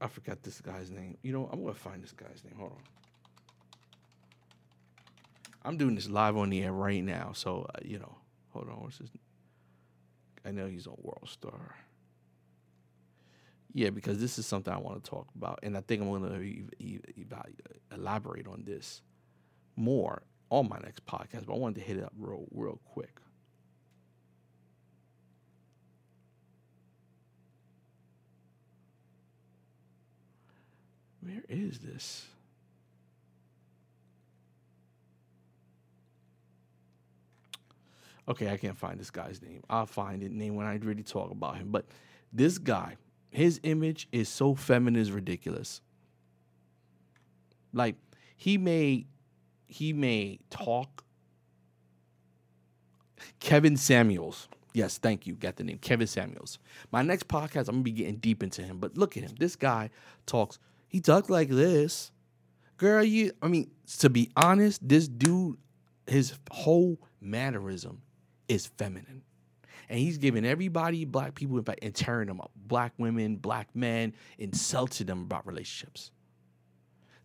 I 0.00 0.08
forgot 0.08 0.42
this 0.42 0.60
guy's 0.60 0.90
name. 0.90 1.18
You 1.22 1.32
know, 1.32 1.48
I'm 1.52 1.60
gonna 1.62 1.74
find 1.74 2.02
this 2.02 2.12
guy's 2.12 2.42
name. 2.44 2.54
Hold 2.58 2.72
on. 2.72 2.78
I'm 5.62 5.76
doing 5.76 5.94
this 5.94 6.08
live 6.08 6.36
on 6.36 6.48
the 6.50 6.62
air 6.62 6.72
right 6.72 7.04
now, 7.04 7.32
so 7.34 7.66
uh, 7.74 7.78
you 7.84 7.98
know. 7.98 8.16
Hold 8.52 8.68
on, 8.68 8.82
what's 8.82 8.98
his? 8.98 9.10
I 10.44 10.50
know 10.50 10.66
he's 10.66 10.86
a 10.86 10.90
World 10.90 11.28
Star. 11.28 11.76
Yeah, 13.72 13.90
because 13.90 14.18
this 14.20 14.38
is 14.38 14.46
something 14.46 14.72
I 14.72 14.78
want 14.78 15.04
to 15.04 15.10
talk 15.10 15.28
about, 15.36 15.60
and 15.62 15.76
I 15.76 15.82
think 15.82 16.02
I'm 16.02 16.42
e- 16.80 16.98
elaborate 17.94 18.48
on 18.48 18.64
this 18.64 19.02
more 19.76 20.22
on 20.50 20.68
my 20.68 20.78
next 20.82 21.06
podcast. 21.06 21.46
But 21.46 21.54
I 21.54 21.58
wanted 21.58 21.80
to 21.80 21.86
hit 21.86 21.98
it 21.98 22.02
up 22.02 22.12
real, 22.18 22.46
real 22.50 22.80
quick. 22.84 23.20
Where 31.20 31.42
is 31.48 31.78
this? 31.78 32.26
Okay, 38.28 38.48
I 38.50 38.56
can't 38.56 38.78
find 38.78 38.98
this 38.98 39.10
guy's 39.10 39.42
name. 39.42 39.62
I'll 39.68 39.86
find 39.86 40.22
it 40.22 40.30
name 40.30 40.54
when 40.54 40.66
I 40.66 40.76
really 40.76 41.02
talk 41.02 41.30
about 41.32 41.56
him. 41.56 41.70
But 41.70 41.86
this 42.32 42.58
guy, 42.58 42.96
his 43.30 43.58
image 43.64 44.08
is 44.12 44.28
so 44.28 44.54
feminine, 44.54 45.00
is 45.00 45.10
ridiculous. 45.10 45.80
Like 47.72 47.96
he 48.36 48.56
may 48.56 49.06
he 49.66 49.92
may 49.92 50.38
talk. 50.48 51.04
Kevin 53.38 53.76
Samuels. 53.76 54.48
Yes, 54.72 54.96
thank 54.98 55.26
you. 55.26 55.34
Got 55.34 55.56
the 55.56 55.64
name 55.64 55.78
Kevin 55.78 56.06
Samuels. 56.06 56.58
My 56.92 57.02
next 57.02 57.28
podcast, 57.28 57.68
I'm 57.68 57.76
gonna 57.76 57.82
be 57.82 57.92
getting 57.92 58.16
deep 58.16 58.42
into 58.42 58.62
him. 58.62 58.78
But 58.78 58.96
look 58.96 59.16
at 59.16 59.24
him. 59.24 59.34
This 59.38 59.56
guy 59.56 59.90
talks. 60.26 60.58
He 60.90 61.00
talks 61.00 61.30
like 61.30 61.48
this. 61.48 62.12
Girl, 62.76 63.02
you. 63.02 63.32
I 63.40 63.48
mean, 63.48 63.70
to 64.00 64.10
be 64.10 64.30
honest, 64.36 64.86
this 64.86 65.08
dude, 65.08 65.56
his 66.06 66.34
whole 66.50 66.98
mannerism 67.20 68.02
is 68.48 68.66
feminine 68.66 69.22
and 69.90 69.98
he's 69.98 70.18
giving 70.18 70.46
everybody, 70.46 71.04
black 71.04 71.34
people, 71.34 71.58
in 71.58 71.64
and 71.82 71.94
tearing 71.94 72.28
them 72.28 72.40
up. 72.40 72.52
Black 72.54 72.92
women, 72.96 73.36
black 73.36 73.68
men, 73.74 74.14
insulting 74.38 75.08
them 75.08 75.22
about 75.22 75.46
relationships. 75.46 76.12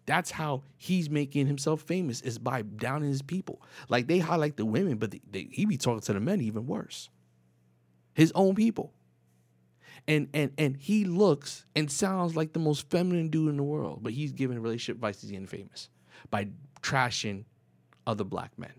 That's 0.08 0.32
how 0.32 0.64
he's 0.76 1.08
making 1.08 1.46
himself 1.46 1.82
famous 1.82 2.22
is 2.22 2.40
by 2.40 2.64
downing 2.64 3.10
his 3.10 3.22
people. 3.22 3.62
Like 3.88 4.08
they 4.08 4.18
highlight 4.18 4.58
the 4.58 4.66
women, 4.66 4.98
but 4.98 5.12
they, 5.12 5.22
they, 5.30 5.48
he 5.52 5.66
be 5.66 5.78
talking 5.78 6.02
to 6.02 6.14
the 6.14 6.20
men 6.20 6.42
even 6.42 6.66
worse. 6.66 7.10
His 8.16 8.32
own 8.34 8.56
people. 8.56 8.94
And 10.08 10.30
and 10.34 10.52
and 10.58 10.78
he 10.78 11.04
looks 11.06 11.66
and 11.76 11.92
sounds 11.92 12.36
like 12.36 12.54
the 12.54 12.60
most 12.60 12.90
feminine 12.90 13.30
dude 13.30 13.50
in 13.50 13.58
the 13.58 13.64
world, 13.64 14.00
but 14.04 14.14
he's 14.14 14.32
giving 14.32 14.60
relationship 14.60 14.98
advice. 14.98 15.22
He's 15.22 15.32
getting 15.32 15.48
famous 15.48 15.90
by 16.30 16.50
trashing 16.82 17.46
other 18.06 18.24
black 18.24 18.52
men. 18.58 18.74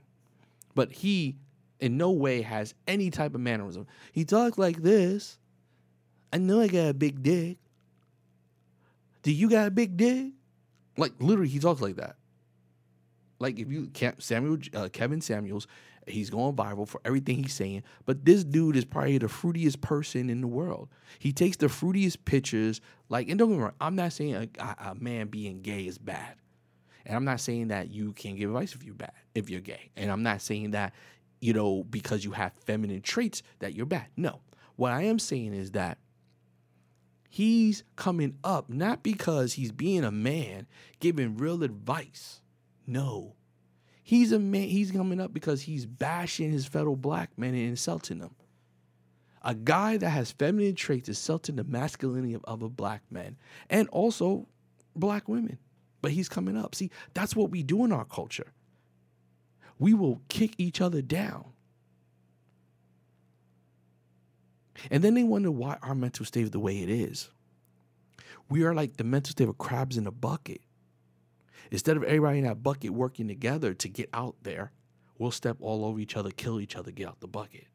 But 0.74 0.92
he 0.92 1.36
in 1.80 1.96
no 1.96 2.12
way 2.12 2.42
has 2.42 2.74
any 2.86 3.10
type 3.10 3.34
of 3.34 3.40
mannerism. 3.40 3.86
He 4.12 4.24
talks 4.24 4.56
like 4.56 4.82
this. 4.82 5.38
I 6.32 6.38
know 6.38 6.60
I 6.60 6.68
got 6.68 6.88
a 6.88 6.94
big 6.94 7.22
dick. 7.22 7.58
Do 9.22 9.32
you 9.32 9.50
got 9.50 9.66
a 9.66 9.70
big 9.70 9.96
dick? 9.96 10.32
Like 10.96 11.12
literally, 11.18 11.50
he 11.50 11.58
talks 11.58 11.80
like 11.80 11.96
that. 11.96 12.16
Like 13.38 13.58
if 13.58 13.70
you 13.70 13.88
can't 13.88 14.22
Samuel 14.22 14.58
uh, 14.74 14.88
Kevin 14.92 15.20
Samuels, 15.20 15.66
he's 16.06 16.30
going 16.30 16.54
viral 16.54 16.88
for 16.88 17.00
everything 17.04 17.42
he's 17.42 17.54
saying. 17.54 17.82
But 18.04 18.24
this 18.24 18.44
dude 18.44 18.76
is 18.76 18.84
probably 18.84 19.18
the 19.18 19.26
fruitiest 19.26 19.80
person 19.80 20.30
in 20.30 20.40
the 20.40 20.46
world. 20.46 20.88
He 21.18 21.32
takes 21.32 21.56
the 21.56 21.66
fruitiest 21.66 22.24
pictures. 22.24 22.80
Like 23.08 23.28
and 23.28 23.38
don't 23.38 23.50
get 23.50 23.56
me 23.56 23.62
wrong, 23.62 23.74
I'm 23.80 23.96
not 23.96 24.12
saying 24.12 24.50
a, 24.58 24.90
a 24.90 24.94
man 24.94 25.28
being 25.28 25.62
gay 25.62 25.86
is 25.86 25.98
bad. 25.98 26.36
And 27.04 27.14
I'm 27.14 27.24
not 27.24 27.40
saying 27.40 27.68
that 27.68 27.90
you 27.90 28.12
can't 28.14 28.36
give 28.36 28.50
advice 28.50 28.74
if 28.74 28.82
you're 28.82 28.94
bad, 28.94 29.12
if 29.34 29.48
you're 29.48 29.60
gay. 29.60 29.90
And 29.96 30.10
I'm 30.10 30.24
not 30.24 30.42
saying 30.42 30.72
that 30.72 30.92
you 31.40 31.52
know, 31.52 31.84
because 31.84 32.24
you 32.24 32.32
have 32.32 32.52
feminine 32.64 33.02
traits 33.02 33.42
that 33.58 33.74
you're 33.74 33.86
bad. 33.86 34.06
No. 34.16 34.40
What 34.76 34.92
I 34.92 35.02
am 35.02 35.18
saying 35.18 35.54
is 35.54 35.72
that 35.72 35.98
he's 37.28 37.84
coming 37.96 38.38
up 38.44 38.70
not 38.70 39.02
because 39.02 39.54
he's 39.54 39.72
being 39.72 40.04
a 40.04 40.10
man 40.10 40.66
giving 41.00 41.36
real 41.36 41.62
advice. 41.62 42.40
No. 42.86 43.34
He's 44.06 44.30
a 44.30 44.38
man 44.38 44.68
he's 44.68 44.92
coming 44.92 45.20
up 45.20 45.34
because 45.34 45.62
he's 45.62 45.84
bashing 45.84 46.52
his 46.52 46.64
fellow 46.64 46.94
black 46.94 47.30
men 47.36 47.54
and 47.54 47.70
insulting 47.70 48.20
them. 48.20 48.36
A 49.42 49.52
guy 49.52 49.96
that 49.96 50.10
has 50.10 50.30
feminine 50.30 50.76
traits 50.76 51.08
is 51.08 51.16
insulting 51.18 51.56
the 51.56 51.64
masculinity 51.64 52.34
of 52.34 52.44
other 52.46 52.68
black 52.68 53.02
men 53.10 53.36
and 53.68 53.88
also 53.88 54.46
black 54.94 55.28
women. 55.28 55.58
But 56.02 56.12
he's 56.12 56.28
coming 56.28 56.56
up. 56.56 56.76
See, 56.76 56.92
that's 57.14 57.34
what 57.34 57.50
we 57.50 57.64
do 57.64 57.84
in 57.84 57.90
our 57.90 58.04
culture 58.04 58.52
we 59.78 59.94
will 59.94 60.22
kick 60.28 60.54
each 60.58 60.80
other 60.80 61.02
down. 61.02 61.44
And 64.90 65.02
then 65.02 65.14
they 65.14 65.22
wonder 65.22 65.50
why 65.50 65.78
our 65.82 65.94
mental 65.94 66.24
state 66.24 66.44
is 66.44 66.50
the 66.50 66.60
way 66.60 66.82
it 66.82 66.90
is. 66.90 67.30
We 68.48 68.62
are 68.62 68.74
like 68.74 68.96
the 68.96 69.04
mental 69.04 69.32
state 69.32 69.48
of 69.48 69.58
crabs 69.58 69.96
in 69.96 70.06
a 70.06 70.10
bucket. 70.10 70.60
Instead 71.70 71.96
of 71.96 72.02
everybody 72.04 72.38
in 72.38 72.44
that 72.44 72.62
bucket 72.62 72.90
working 72.90 73.28
together 73.28 73.74
to 73.74 73.88
get 73.88 74.08
out 74.12 74.36
there, 74.42 74.72
we'll 75.18 75.30
step 75.30 75.56
all 75.60 75.84
over 75.84 75.98
each 75.98 76.16
other, 76.16 76.30
kill 76.30 76.60
each 76.60 76.76
other, 76.76 76.90
get 76.90 77.08
out 77.08 77.20
the 77.20 77.28
bucket. 77.28 77.66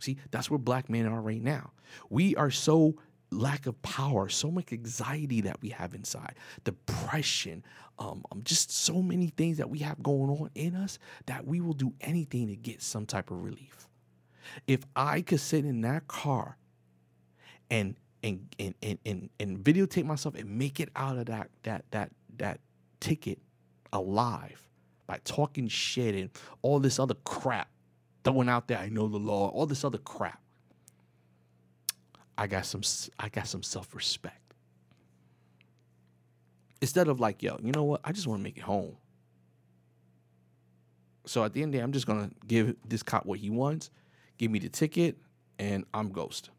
See, 0.00 0.18
that's 0.30 0.50
where 0.50 0.58
black 0.58 0.90
men 0.90 1.06
are 1.06 1.20
right 1.20 1.42
now. 1.42 1.72
We 2.10 2.36
are 2.36 2.50
so 2.50 2.96
lack 3.30 3.66
of 3.66 3.80
power, 3.82 4.28
so 4.28 4.50
much 4.50 4.72
anxiety 4.72 5.40
that 5.42 5.60
we 5.60 5.70
have 5.70 5.94
inside, 5.94 6.34
depression, 6.64 7.64
um, 7.98 8.22
um, 8.30 8.42
just 8.44 8.70
so 8.70 9.02
many 9.02 9.28
things 9.28 9.58
that 9.58 9.68
we 9.70 9.80
have 9.80 10.02
going 10.02 10.30
on 10.30 10.50
in 10.54 10.74
us 10.74 10.98
that 11.26 11.46
we 11.46 11.60
will 11.60 11.72
do 11.72 11.92
anything 12.00 12.48
to 12.48 12.56
get 12.56 12.82
some 12.82 13.06
type 13.06 13.30
of 13.30 13.42
relief. 13.42 13.88
If 14.66 14.84
I 14.94 15.20
could 15.22 15.40
sit 15.40 15.64
in 15.64 15.80
that 15.82 16.06
car 16.06 16.58
and 17.70 17.96
and 18.22 18.54
and 18.58 18.74
and 18.82 18.98
and, 19.04 19.30
and 19.40 19.58
videotape 19.58 20.04
myself 20.04 20.34
and 20.34 20.58
make 20.58 20.80
it 20.80 20.90
out 20.96 21.16
of 21.16 21.26
that 21.26 21.50
that 21.62 21.84
that 21.90 22.10
that 22.38 22.60
ticket 23.00 23.38
alive 23.92 24.68
by 25.06 25.20
talking 25.24 25.68
shit 25.68 26.14
and 26.14 26.30
all 26.62 26.80
this 26.80 26.98
other 26.98 27.14
crap 27.24 27.68
throwing 28.24 28.48
out 28.48 28.68
there, 28.68 28.78
I 28.78 28.88
know 28.88 29.08
the 29.08 29.18
law, 29.18 29.48
all 29.48 29.66
this 29.66 29.84
other 29.84 29.98
crap 29.98 30.40
I 32.36 32.46
got 32.46 32.66
some 32.66 32.82
I 33.18 33.28
got 33.28 33.46
some 33.46 33.62
self-respect. 33.62 34.40
Instead 36.80 37.08
of 37.08 37.20
like, 37.20 37.42
yo, 37.42 37.58
you 37.62 37.72
know 37.72 37.84
what? 37.84 38.00
I 38.04 38.12
just 38.12 38.26
want 38.26 38.40
to 38.40 38.42
make 38.42 38.56
it 38.56 38.62
home. 38.62 38.96
So 41.26 41.44
at 41.44 41.54
the 41.54 41.62
end 41.62 41.70
of 41.70 41.72
the 41.72 41.78
day, 41.78 41.82
I'm 41.82 41.92
just 41.92 42.06
gonna 42.06 42.30
give 42.46 42.76
this 42.86 43.02
cop 43.02 43.24
what 43.24 43.38
he 43.38 43.48
wants, 43.48 43.90
give 44.36 44.50
me 44.50 44.58
the 44.58 44.68
ticket, 44.68 45.16
and 45.58 45.84
I'm 45.94 46.10
ghost. 46.10 46.50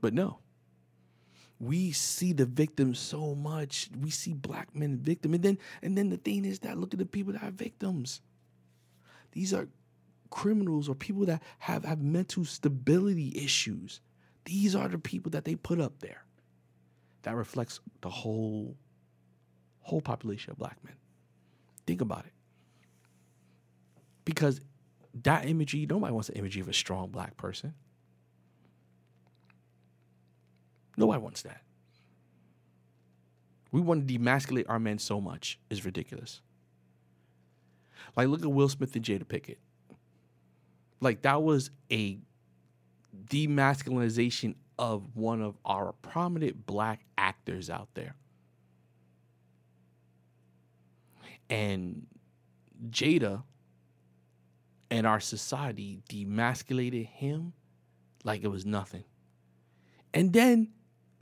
But 0.00 0.14
no. 0.14 0.38
We 1.64 1.92
see 1.92 2.32
the 2.32 2.44
victim 2.44 2.94
so 2.94 3.34
much. 3.34 3.88
We 3.98 4.10
see 4.10 4.34
black 4.34 4.74
men 4.74 4.98
victim. 4.98 5.34
And 5.34 5.42
then 5.42 5.58
and 5.82 5.96
then 5.96 6.10
the 6.10 6.18
thing 6.18 6.44
is 6.44 6.58
that 6.60 6.78
look 6.78 6.92
at 6.92 6.98
the 6.98 7.06
people 7.06 7.32
that 7.32 7.42
are 7.42 7.50
victims. 7.50 8.20
These 9.32 9.54
are 9.54 9.68
criminals 10.30 10.88
or 10.88 10.94
people 10.94 11.24
that 11.26 11.42
have, 11.60 11.84
have 11.84 12.02
mental 12.02 12.44
stability 12.44 13.32
issues. 13.36 14.00
These 14.44 14.74
are 14.74 14.88
the 14.88 14.98
people 14.98 15.30
that 15.30 15.44
they 15.44 15.54
put 15.54 15.80
up 15.80 16.00
there. 16.00 16.24
That 17.22 17.34
reflects 17.34 17.80
the 18.02 18.10
whole 18.10 18.76
whole 19.80 20.02
population 20.02 20.50
of 20.50 20.58
black 20.58 20.78
men. 20.84 20.94
Think 21.86 22.00
about 22.00 22.26
it. 22.26 22.32
Because 24.24 24.60
that 25.22 25.46
imagery, 25.46 25.86
nobody 25.88 26.12
wants 26.12 26.28
the 26.28 26.34
imagery 26.34 26.62
of 26.62 26.68
a 26.68 26.72
strong 26.72 27.08
black 27.08 27.36
person. 27.36 27.74
Nobody 30.96 31.20
wants 31.20 31.42
that. 31.42 31.62
We 33.72 33.80
want 33.80 34.06
to 34.06 34.18
demasculate 34.18 34.66
our 34.68 34.78
men 34.78 34.98
so 34.98 35.20
much 35.20 35.58
is 35.68 35.84
ridiculous. 35.84 36.40
Like 38.16 38.28
look 38.28 38.42
at 38.42 38.52
Will 38.52 38.68
Smith 38.68 38.94
and 38.94 39.04
Jada 39.04 39.24
Pinkett. 39.24 39.56
Like 41.00 41.22
that 41.22 41.42
was 41.42 41.70
a 41.90 42.18
demasculinization 43.26 44.54
of 44.78 45.16
one 45.16 45.42
of 45.42 45.56
our 45.64 45.92
prominent 46.02 46.66
black 46.66 47.04
actors 47.18 47.68
out 47.70 47.88
there. 47.94 48.14
And 51.50 52.06
Jada 52.90 53.42
and 54.90 55.06
our 55.06 55.20
society 55.20 56.00
demasculated 56.08 57.06
him 57.06 57.52
like 58.22 58.44
it 58.44 58.48
was 58.48 58.64
nothing. 58.64 59.04
And 60.12 60.32
then 60.32 60.68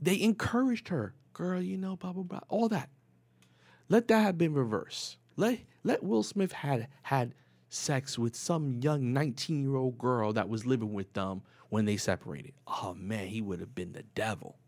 they 0.02 0.20
encouraged 0.20 0.88
her, 0.88 1.14
girl, 1.32 1.62
you 1.62 1.78
know, 1.78 1.96
blah, 1.96 2.12
blah, 2.12 2.24
blah, 2.24 2.40
all 2.48 2.68
that. 2.68 2.90
Let 3.88 4.08
that 4.08 4.20
have 4.20 4.38
been 4.38 4.52
reversed. 4.52 5.16
Let 5.36 5.60
let 5.84 6.02
Will 6.02 6.22
Smith 6.22 6.52
had 6.52 6.88
had 7.02 7.34
sex 7.68 8.18
with 8.18 8.36
some 8.36 8.80
young 8.82 9.12
19 9.12 9.62
year 9.62 9.76
old 9.76 9.98
girl 9.98 10.32
that 10.32 10.48
was 10.48 10.66
living 10.66 10.92
with 10.92 11.12
them 11.14 11.42
when 11.68 11.84
they 11.84 11.96
separated. 11.96 12.52
Oh 12.66 12.94
man, 12.98 13.28
he 13.28 13.40
would 13.40 13.60
have 13.60 13.74
been 13.74 13.92
the 13.92 14.02
devil. 14.14 14.58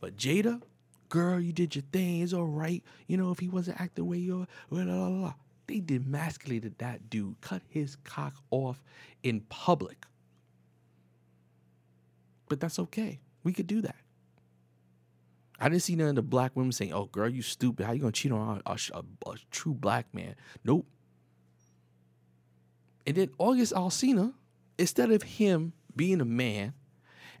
But 0.00 0.16
Jada, 0.16 0.60
girl, 1.08 1.40
you 1.40 1.52
did 1.52 1.74
your 1.74 1.84
thing. 1.92 2.20
It's 2.20 2.32
all 2.32 2.46
right. 2.46 2.82
You 3.06 3.16
know, 3.16 3.30
if 3.30 3.38
he 3.38 3.48
wasn't 3.48 3.80
acting 3.80 4.04
the 4.04 4.10
way 4.10 4.26
blah, 4.28 4.44
blah. 5.10 5.34
they 5.66 5.80
demasculated 5.80 6.78
that 6.78 7.08
dude, 7.10 7.40
cut 7.40 7.62
his 7.68 7.96
cock 8.04 8.34
off 8.50 8.82
in 9.22 9.40
public. 9.48 10.04
But 12.48 12.60
that's 12.60 12.78
okay. 12.78 13.20
We 13.42 13.52
could 13.52 13.66
do 13.66 13.80
that. 13.82 13.96
I 15.58 15.68
didn't 15.68 15.82
see 15.82 15.96
none 15.96 16.08
of 16.08 16.14
the 16.14 16.22
black 16.22 16.54
women 16.54 16.72
saying, 16.72 16.92
"Oh, 16.92 17.06
girl, 17.06 17.28
you 17.28 17.42
stupid. 17.42 17.86
How 17.86 17.92
you 17.92 18.00
gonna 18.00 18.12
cheat 18.12 18.32
on 18.32 18.62
a, 18.64 18.70
a, 18.70 18.78
a, 18.94 19.30
a 19.30 19.36
true 19.50 19.74
black 19.74 20.12
man?" 20.14 20.36
Nope. 20.64 20.86
And 23.06 23.16
then 23.16 23.30
August 23.38 23.72
Alsina, 23.72 24.34
instead 24.78 25.10
of 25.10 25.22
him 25.22 25.72
being 25.96 26.20
a 26.20 26.26
man 26.26 26.74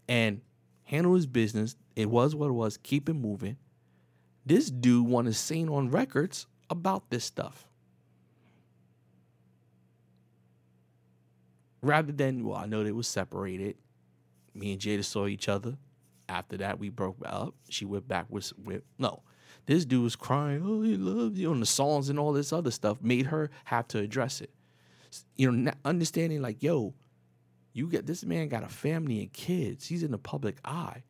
and 0.08 0.40
handle 0.84 1.14
his 1.14 1.26
business, 1.26 1.76
it 1.94 2.08
was 2.08 2.34
what 2.34 2.48
it 2.48 2.54
was, 2.54 2.78
keep 2.78 3.08
it 3.08 3.14
moving. 3.14 3.56
This 4.46 4.70
dude 4.70 5.06
wanted 5.06 5.36
sing 5.36 5.68
on 5.68 5.90
records 5.90 6.46
about 6.70 7.10
this 7.10 7.24
stuff. 7.24 7.66
Rather 11.82 12.12
than, 12.12 12.44
well, 12.44 12.56
I 12.56 12.66
know 12.66 12.82
they 12.82 12.92
was 12.92 13.06
separated. 13.06 13.76
Me 14.54 14.72
and 14.72 14.80
Jada 14.80 15.04
saw 15.04 15.26
each 15.26 15.48
other. 15.48 15.76
After 16.28 16.56
that, 16.58 16.78
we 16.78 16.90
broke 16.90 17.18
up. 17.24 17.54
She 17.68 17.84
went 17.84 18.06
back 18.06 18.26
with, 18.28 18.52
with 18.62 18.82
no. 18.98 19.22
This 19.66 19.84
dude 19.84 20.02
was 20.02 20.16
crying, 20.16 20.62
oh, 20.64 20.82
he 20.82 20.96
loves 20.96 21.38
you, 21.38 21.52
and 21.52 21.60
the 21.60 21.66
songs 21.66 22.08
and 22.08 22.18
all 22.18 22.32
this 22.32 22.52
other 22.52 22.70
stuff 22.70 23.02
made 23.02 23.26
her 23.26 23.50
have 23.64 23.86
to 23.88 23.98
address 23.98 24.40
it. 24.40 24.50
You 25.36 25.50
know, 25.50 25.72
understanding 25.84 26.40
like, 26.40 26.62
yo, 26.62 26.94
you 27.72 27.86
get 27.86 28.06
this 28.06 28.24
man 28.24 28.48
got 28.48 28.64
a 28.64 28.68
family 28.68 29.20
and 29.20 29.32
kids. 29.32 29.86
He's 29.86 30.02
in 30.02 30.10
the 30.10 30.18
public 30.18 30.56
eye. 30.64 31.04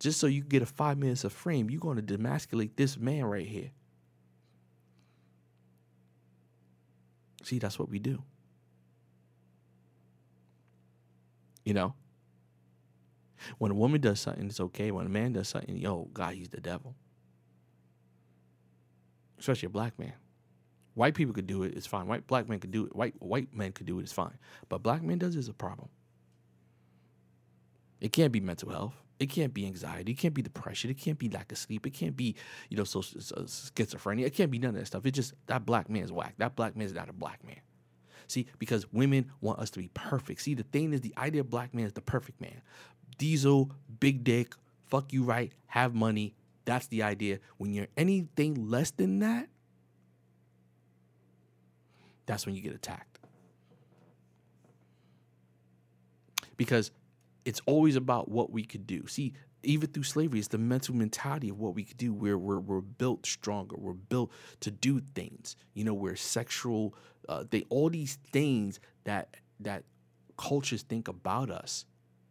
Just 0.00 0.20
so 0.20 0.26
you 0.26 0.42
get 0.42 0.62
a 0.62 0.66
five 0.66 0.98
minutes 0.98 1.24
of 1.24 1.32
fame, 1.32 1.70
you're 1.70 1.80
going 1.80 1.96
to 1.96 2.02
demasculate 2.02 2.76
this 2.76 2.98
man 2.98 3.24
right 3.24 3.46
here. 3.46 3.70
See, 7.42 7.58
that's 7.58 7.78
what 7.78 7.88
we 7.88 7.98
do. 7.98 8.22
You 11.64 11.74
know? 11.74 11.94
When 13.58 13.70
a 13.70 13.74
woman 13.74 14.00
does 14.00 14.20
something, 14.20 14.46
it's 14.46 14.60
okay. 14.60 14.90
When 14.90 15.06
a 15.06 15.10
man 15.10 15.32
does 15.32 15.48
something, 15.48 15.76
yo, 15.76 16.08
God, 16.12 16.34
he's 16.34 16.48
the 16.48 16.60
devil. 16.60 16.94
Especially 19.38 19.66
a 19.66 19.70
black 19.70 19.98
man. 19.98 20.14
White 20.94 21.14
people 21.14 21.34
could 21.34 21.46
do 21.46 21.64
it, 21.64 21.74
it's 21.76 21.86
fine. 21.86 22.06
White 22.06 22.26
black 22.26 22.48
men 22.48 22.60
could 22.60 22.70
do 22.70 22.86
it. 22.86 22.94
White 22.94 23.14
white 23.20 23.52
men 23.54 23.72
could 23.72 23.86
do 23.86 23.98
it, 23.98 24.02
it's 24.02 24.12
fine. 24.12 24.38
But 24.68 24.82
black 24.82 25.02
men 25.02 25.18
does 25.18 25.36
is 25.36 25.48
a 25.48 25.52
problem. 25.52 25.88
It 28.00 28.12
can't 28.12 28.32
be 28.32 28.40
mental 28.40 28.70
health. 28.70 28.94
It 29.18 29.26
can't 29.30 29.54
be 29.54 29.66
anxiety. 29.66 30.12
It 30.12 30.18
can't 30.18 30.34
be 30.34 30.42
depression. 30.42 30.90
It 30.90 30.98
can't 30.98 31.18
be 31.18 31.28
lack 31.28 31.52
of 31.52 31.58
sleep. 31.58 31.86
It 31.86 31.94
can't 31.94 32.16
be, 32.16 32.34
you 32.68 32.76
know, 32.76 32.84
so, 32.84 33.00
so 33.00 33.18
schizophrenia. 33.20 34.26
It 34.26 34.34
can't 34.34 34.50
be 34.50 34.58
none 34.58 34.70
of 34.70 34.76
that 34.76 34.86
stuff. 34.86 35.06
It 35.06 35.12
just 35.12 35.34
that 35.46 35.64
black 35.64 35.88
man 35.88 36.02
is 36.02 36.12
whack. 36.12 36.34
That 36.38 36.56
black 36.56 36.76
man 36.76 36.86
is 36.86 36.94
not 36.94 37.08
a 37.08 37.12
black 37.12 37.44
man. 37.44 37.60
See, 38.26 38.46
because 38.58 38.90
women 38.92 39.30
want 39.40 39.60
us 39.60 39.70
to 39.70 39.78
be 39.78 39.88
perfect. 39.94 40.40
See, 40.40 40.54
the 40.54 40.64
thing 40.64 40.92
is, 40.92 41.00
the 41.00 41.14
idea 41.16 41.42
of 41.42 41.50
black 41.50 41.74
man 41.74 41.86
is 41.86 41.92
the 41.92 42.00
perfect 42.00 42.40
man. 42.40 42.62
Diesel, 43.18 43.70
big 44.00 44.24
dick, 44.24 44.54
fuck 44.86 45.12
you 45.12 45.24
right, 45.24 45.52
have 45.66 45.94
money. 45.94 46.34
That's 46.64 46.86
the 46.86 47.02
idea. 47.02 47.40
When 47.58 47.72
you're 47.72 47.88
anything 47.96 48.70
less 48.70 48.90
than 48.90 49.18
that, 49.20 49.48
that's 52.26 52.46
when 52.46 52.54
you 52.54 52.62
get 52.62 52.74
attacked. 52.74 53.18
Because 56.56 56.90
it's 57.44 57.60
always 57.66 57.96
about 57.96 58.30
what 58.30 58.50
we 58.50 58.64
could 58.64 58.86
do. 58.86 59.06
See, 59.06 59.34
even 59.62 59.90
through 59.90 60.04
slavery, 60.04 60.38
it's 60.38 60.48
the 60.48 60.58
mental 60.58 60.94
mentality 60.94 61.48
of 61.48 61.58
what 61.58 61.74
we 61.74 61.84
could 61.84 61.96
do. 61.96 62.14
Where 62.14 62.38
we're, 62.38 62.60
we're 62.60 62.80
built 62.80 63.26
stronger. 63.26 63.76
We're 63.76 63.92
built 63.92 64.30
to 64.60 64.70
do 64.70 65.00
things. 65.14 65.56
You 65.74 65.84
know, 65.84 65.94
we're 65.94 66.16
sexual. 66.16 66.94
Uh, 67.28 67.44
they 67.50 67.64
all 67.68 67.90
these 67.90 68.18
things 68.32 68.80
that 69.04 69.36
that 69.60 69.84
cultures 70.36 70.82
think 70.82 71.08
about 71.08 71.50
us 71.50 71.84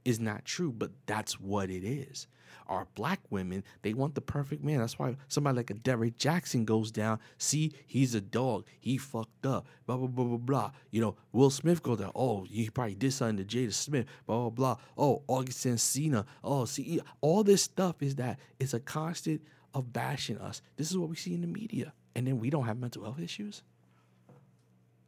is 0.06 0.20
not 0.20 0.46
true, 0.46 0.72
but 0.72 0.92
that's 1.06 1.40
what 1.40 1.70
it 1.70 1.84
is. 1.84 2.28
Our 2.68 2.88
black 2.96 3.20
women, 3.30 3.64
they 3.82 3.94
want 3.94 4.16
the 4.16 4.22
perfect 4.22 4.64
man. 4.64 4.80
That's 4.80 4.98
why 4.98 5.18
somebody 5.28 5.58
like 5.58 5.70
a 5.70 5.74
Derrick 5.74 6.18
Jaxn 6.18 6.66
goes 6.66 6.92
down. 6.92 7.20
See, 7.38 7.74
he's 7.88 8.16
a 8.16 8.22
dog. 8.22 8.66
He 8.80 8.98
fucked 8.98 9.46
up. 9.46 9.68
Blah 9.86 9.98
blah 9.98 10.08
blah 10.08 10.26
blah 10.26 10.38
blah. 10.38 10.72
You 10.92 11.02
know, 11.02 11.16
Will 11.34 11.50
Smith 11.50 11.84
goes 11.84 12.00
down. 12.00 12.12
Oh, 12.16 12.44
he 12.44 12.70
probably 12.70 12.96
did 12.96 13.12
something 13.12 13.46
to 13.46 13.58
Jada 13.58 13.74
Smith. 13.74 14.06
Blah 14.26 14.50
blah 14.50 14.50
blah. 14.50 14.78
Oh, 14.98 15.24
August 15.28 15.66
Alsina. 15.66 16.26
Oh, 16.44 16.66
see, 16.66 17.02
all 17.22 17.44
this 17.44 17.64
stuff 17.64 18.02
is 18.02 18.16
that 18.16 18.40
it's 18.60 18.74
a 18.74 18.80
constant 18.80 19.42
of 19.74 19.92
bashing 19.92 20.38
us. 20.38 20.62
This 20.78 20.90
is 20.90 20.98
what 20.98 21.10
we 21.10 21.16
see 21.16 21.34
in 21.34 21.42
the 21.42 21.48
media, 21.48 21.94
and 22.16 22.26
then 22.26 22.40
we 22.40 22.50
don't 22.50 22.66
have 22.66 22.78
mental 22.78 23.04
health 23.04 23.20
issues. 23.20 23.64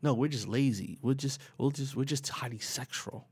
No, 0.01 0.13
we're 0.13 0.27
just 0.27 0.47
lazy. 0.47 0.99
We're 1.01 1.13
just 1.13 1.39
we're 1.57 1.71
just 1.71 1.95
we're 1.95 2.03
just 2.03 2.27
highly 2.27 2.59
sexual. 2.59 3.27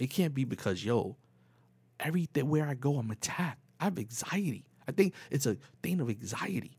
It 0.00 0.08
can't 0.08 0.34
be 0.34 0.44
because 0.44 0.82
yo, 0.82 1.16
everything 2.00 2.48
where 2.48 2.66
I 2.66 2.72
go, 2.72 2.96
I'm 2.96 3.10
attacked. 3.10 3.60
I 3.78 3.84
have 3.84 3.98
anxiety. 3.98 4.64
I 4.88 4.92
think 4.92 5.12
it's 5.30 5.44
a 5.44 5.58
thing 5.82 6.00
of 6.00 6.08
anxiety. 6.08 6.78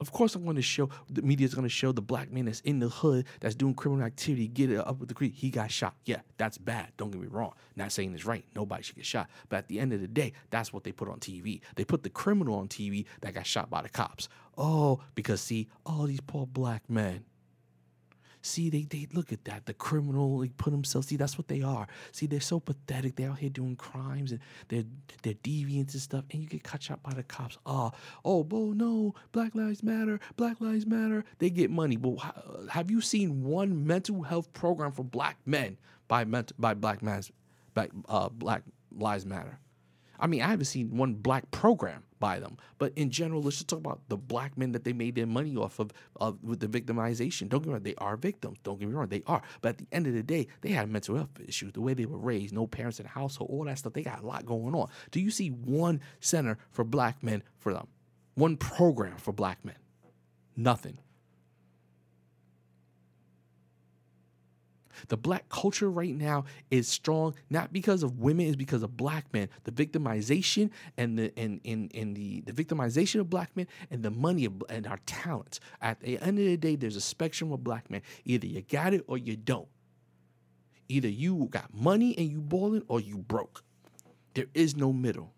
Of 0.00 0.12
course, 0.12 0.36
I'm 0.36 0.44
going 0.44 0.56
to 0.56 0.62
show 0.62 0.90
the 1.10 1.22
media 1.22 1.44
is 1.44 1.54
going 1.54 1.64
to 1.64 1.68
show 1.68 1.90
the 1.90 2.02
black 2.02 2.30
man 2.30 2.44
that's 2.44 2.60
in 2.60 2.78
the 2.78 2.88
hood 2.88 3.26
that's 3.40 3.56
doing 3.56 3.74
criminal 3.74 4.06
activity, 4.06 4.46
get 4.46 4.70
it 4.70 4.76
up 4.76 5.00
with 5.00 5.08
the 5.08 5.14
creek. 5.14 5.34
He 5.34 5.50
got 5.50 5.72
shot. 5.72 5.94
Yeah, 6.04 6.20
that's 6.36 6.56
bad. 6.56 6.92
Don't 6.96 7.10
get 7.10 7.20
me 7.20 7.26
wrong. 7.26 7.52
Not 7.74 7.90
saying 7.90 8.14
it's 8.14 8.24
right. 8.24 8.44
Nobody 8.54 8.84
should 8.84 8.96
get 8.96 9.06
shot. 9.06 9.28
But 9.48 9.56
at 9.56 9.68
the 9.68 9.80
end 9.80 9.92
of 9.92 10.00
the 10.00 10.08
day, 10.08 10.34
that's 10.50 10.72
what 10.72 10.84
they 10.84 10.92
put 10.92 11.08
on 11.08 11.18
TV. 11.18 11.62
They 11.74 11.84
put 11.84 12.04
the 12.04 12.10
criminal 12.10 12.58
on 12.58 12.68
TV 12.68 13.06
that 13.22 13.34
got 13.34 13.46
shot 13.46 13.70
by 13.70 13.82
the 13.82 13.88
cops. 13.88 14.28
Oh, 14.56 15.00
because 15.16 15.40
see, 15.40 15.68
all 15.84 16.04
these 16.04 16.20
poor 16.20 16.46
black 16.46 16.88
men 16.88 17.24
See, 18.44 18.68
they, 18.68 18.82
they 18.82 19.08
look 19.14 19.32
at 19.32 19.46
that. 19.46 19.64
The 19.64 19.72
criminal, 19.72 20.40
they 20.40 20.48
put 20.48 20.70
themselves, 20.70 21.08
see, 21.08 21.16
that's 21.16 21.38
what 21.38 21.48
they 21.48 21.62
are. 21.62 21.86
See, 22.12 22.26
they're 22.26 22.40
so 22.40 22.60
pathetic. 22.60 23.16
They're 23.16 23.30
out 23.30 23.38
here 23.38 23.48
doing 23.48 23.74
crimes 23.74 24.32
and 24.32 24.40
they're 24.68 24.84
they're 25.22 25.32
deviants 25.32 25.94
and 25.94 26.02
stuff, 26.02 26.24
and 26.30 26.42
you 26.42 26.48
get 26.48 26.62
cut 26.62 26.82
shot 26.82 27.02
by 27.02 27.14
the 27.14 27.22
cops. 27.22 27.56
Oh, 27.64 27.92
oh, 28.22 28.44
bo, 28.44 28.72
no, 28.72 29.14
Black 29.32 29.54
Lives 29.54 29.82
Matter, 29.82 30.20
Black 30.36 30.60
Lives 30.60 30.84
Matter. 30.84 31.24
They 31.38 31.48
get 31.48 31.70
money. 31.70 31.96
But 31.96 32.18
have 32.70 32.90
you 32.90 33.00
seen 33.00 33.42
one 33.42 33.86
mental 33.86 34.22
health 34.22 34.52
program 34.52 34.92
for 34.92 35.04
black 35.04 35.38
men 35.46 35.78
by 36.06 36.24
ment- 36.24 36.52
by 36.60 36.74
Black 36.74 37.02
Man's 37.02 37.32
by 37.72 37.88
uh, 38.10 38.28
Black 38.28 38.62
Lives 38.94 39.24
Matter? 39.24 39.58
I 40.18 40.26
mean, 40.26 40.42
I 40.42 40.48
haven't 40.48 40.66
seen 40.66 40.96
one 40.96 41.14
black 41.14 41.50
program 41.50 42.04
by 42.24 42.38
them. 42.38 42.56
But 42.78 42.92
in 42.96 43.10
general, 43.10 43.42
let's 43.42 43.56
just 43.56 43.68
talk 43.68 43.80
about 43.80 44.00
the 44.08 44.16
black 44.16 44.56
men 44.56 44.72
that 44.72 44.84
they 44.84 44.94
made 44.94 45.14
their 45.14 45.26
money 45.26 45.56
off 45.56 45.78
of, 45.78 45.92
of 46.16 46.42
with 46.42 46.60
the 46.60 46.66
victimization. 46.66 47.48
Don't 47.48 47.60
get 47.60 47.66
me 47.66 47.72
wrong, 47.74 47.82
they 47.82 47.94
are 47.98 48.16
victims. 48.16 48.58
Don't 48.62 48.78
get 48.78 48.88
me 48.88 48.94
wrong, 48.94 49.08
they 49.08 49.22
are. 49.26 49.42
But 49.60 49.70
at 49.70 49.78
the 49.78 49.86
end 49.92 50.06
of 50.06 50.14
the 50.14 50.22
day, 50.22 50.46
they 50.62 50.70
had 50.70 50.88
mental 50.88 51.16
health 51.16 51.28
issues, 51.46 51.72
the 51.72 51.82
way 51.82 51.92
they 51.92 52.06
were 52.06 52.16
raised, 52.16 52.54
no 52.54 52.66
parents 52.66 52.98
in 52.98 53.04
the 53.04 53.10
household, 53.10 53.50
all 53.50 53.64
that 53.64 53.78
stuff. 53.78 53.92
They 53.92 54.02
got 54.02 54.22
a 54.22 54.26
lot 54.26 54.46
going 54.46 54.74
on. 54.74 54.88
Do 55.10 55.20
you 55.20 55.30
see 55.30 55.48
one 55.48 56.00
center 56.20 56.56
for 56.70 56.84
black 56.84 57.22
men 57.22 57.42
for 57.58 57.74
them? 57.74 57.88
One 58.36 58.56
program 58.56 59.16
for 59.18 59.32
black 59.32 59.64
men? 59.64 59.76
Nothing. 60.56 60.98
The 65.08 65.16
black 65.16 65.48
culture 65.48 65.90
right 65.90 66.14
now 66.14 66.44
is 66.70 66.88
strong 66.88 67.34
not 67.50 67.72
because 67.72 68.02
of 68.02 68.18
women, 68.18 68.46
it's 68.46 68.56
because 68.56 68.82
of 68.82 68.96
black 68.96 69.32
men. 69.32 69.48
The 69.64 69.72
victimization 69.72 70.70
and 70.96 71.18
the 71.18 71.32
and, 71.36 71.60
and, 71.64 71.90
and 71.94 72.16
the, 72.16 72.42
the 72.42 72.52
victimization 72.52 73.20
of 73.20 73.28
black 73.28 73.56
men 73.56 73.66
and 73.90 74.02
the 74.02 74.10
money 74.10 74.44
of, 74.44 74.62
and 74.68 74.86
our 74.86 74.98
talents. 75.06 75.60
At 75.80 76.00
the 76.00 76.18
end 76.18 76.38
of 76.38 76.44
the 76.44 76.56
day, 76.56 76.76
there's 76.76 76.96
a 76.96 77.00
spectrum 77.00 77.52
of 77.52 77.62
black 77.62 77.90
men. 77.90 78.02
Either 78.24 78.46
you 78.46 78.62
got 78.62 78.94
it 78.94 79.04
or 79.06 79.18
you 79.18 79.36
don't. 79.36 79.68
Either 80.88 81.08
you 81.08 81.48
got 81.50 81.72
money 81.74 82.16
and 82.18 82.30
you 82.30 82.40
balling 82.40 82.82
or 82.88 83.00
you 83.00 83.18
broke. 83.18 83.62
There 84.34 84.46
is 84.54 84.76
no 84.76 84.92
middle. 84.92 85.33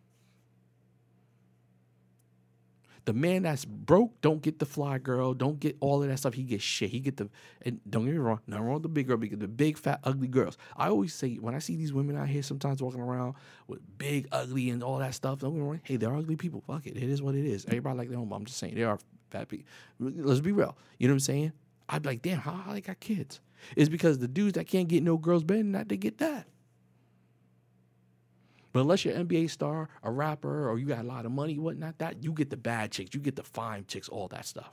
The 3.06 3.12
man 3.12 3.44
that's 3.44 3.64
broke 3.64 4.20
don't 4.20 4.42
get 4.42 4.58
the 4.58 4.66
fly 4.66 4.98
girl, 4.98 5.32
don't 5.32 5.60
get 5.60 5.76
all 5.80 6.02
of 6.02 6.08
that 6.08 6.18
stuff. 6.18 6.34
He 6.34 6.42
gets 6.42 6.64
shit. 6.64 6.90
He 6.90 6.98
get 6.98 7.16
the 7.16 7.30
and 7.62 7.80
don't 7.88 8.04
get 8.04 8.12
me 8.12 8.18
wrong, 8.18 8.40
nothing 8.48 8.64
wrong 8.64 8.74
with 8.74 8.82
the 8.82 8.88
big 8.88 9.06
girl, 9.06 9.16
because 9.16 9.38
the 9.38 9.48
big 9.48 9.78
fat 9.78 10.00
ugly 10.02 10.26
girls. 10.26 10.58
I 10.76 10.88
always 10.88 11.14
say 11.14 11.36
when 11.36 11.54
I 11.54 11.60
see 11.60 11.76
these 11.76 11.92
women 11.92 12.16
out 12.16 12.28
here 12.28 12.42
sometimes 12.42 12.82
walking 12.82 13.00
around 13.00 13.34
with 13.68 13.80
big 13.96 14.26
ugly 14.32 14.70
and 14.70 14.82
all 14.82 14.98
that 14.98 15.14
stuff, 15.14 15.38
don't 15.38 15.54
get 15.54 15.60
me 15.60 15.66
wrong. 15.66 15.80
Hey, 15.84 15.96
they're 15.96 16.14
ugly 16.14 16.36
people. 16.36 16.60
Fuck 16.66 16.86
it. 16.86 16.96
It 16.96 17.08
is 17.08 17.22
what 17.22 17.36
it 17.36 17.46
is. 17.46 17.64
Everybody 17.66 17.96
like 17.96 18.10
their 18.10 18.18
own. 18.18 18.30
I'm 18.32 18.44
just 18.44 18.58
saying 18.58 18.74
they 18.74 18.82
are 18.82 18.98
fat 19.30 19.48
people. 19.48 19.66
Let's 20.00 20.40
be 20.40 20.52
real. 20.52 20.76
You 20.98 21.06
know 21.06 21.12
what 21.12 21.16
I'm 21.16 21.20
saying? 21.20 21.52
I'd 21.88 22.02
be 22.02 22.08
like, 22.08 22.22
damn, 22.22 22.40
how, 22.40 22.52
how 22.52 22.72
they 22.72 22.80
got 22.80 22.98
kids? 22.98 23.40
It's 23.76 23.88
because 23.88 24.18
the 24.18 24.28
dudes 24.28 24.54
that 24.54 24.66
can't 24.66 24.88
get 24.88 25.04
no 25.04 25.16
girls 25.16 25.44
better 25.44 25.58
than 25.58 25.72
that, 25.72 25.88
they 25.88 25.96
get 25.96 26.18
that. 26.18 26.46
But 28.76 28.82
unless 28.82 29.06
you're 29.06 29.14
an 29.14 29.26
NBA 29.26 29.48
star, 29.48 29.88
a 30.02 30.10
rapper, 30.10 30.68
or 30.68 30.78
you 30.78 30.84
got 30.84 30.98
a 30.98 31.08
lot 31.08 31.24
of 31.24 31.32
money, 31.32 31.58
whatnot, 31.58 31.96
that 31.96 32.22
you 32.22 32.30
get 32.32 32.50
the 32.50 32.58
bad 32.58 32.92
chicks, 32.92 33.14
you 33.14 33.20
get 33.20 33.34
the 33.34 33.42
fine 33.42 33.86
chicks, 33.88 34.06
all 34.06 34.28
that 34.28 34.44
stuff. 34.44 34.70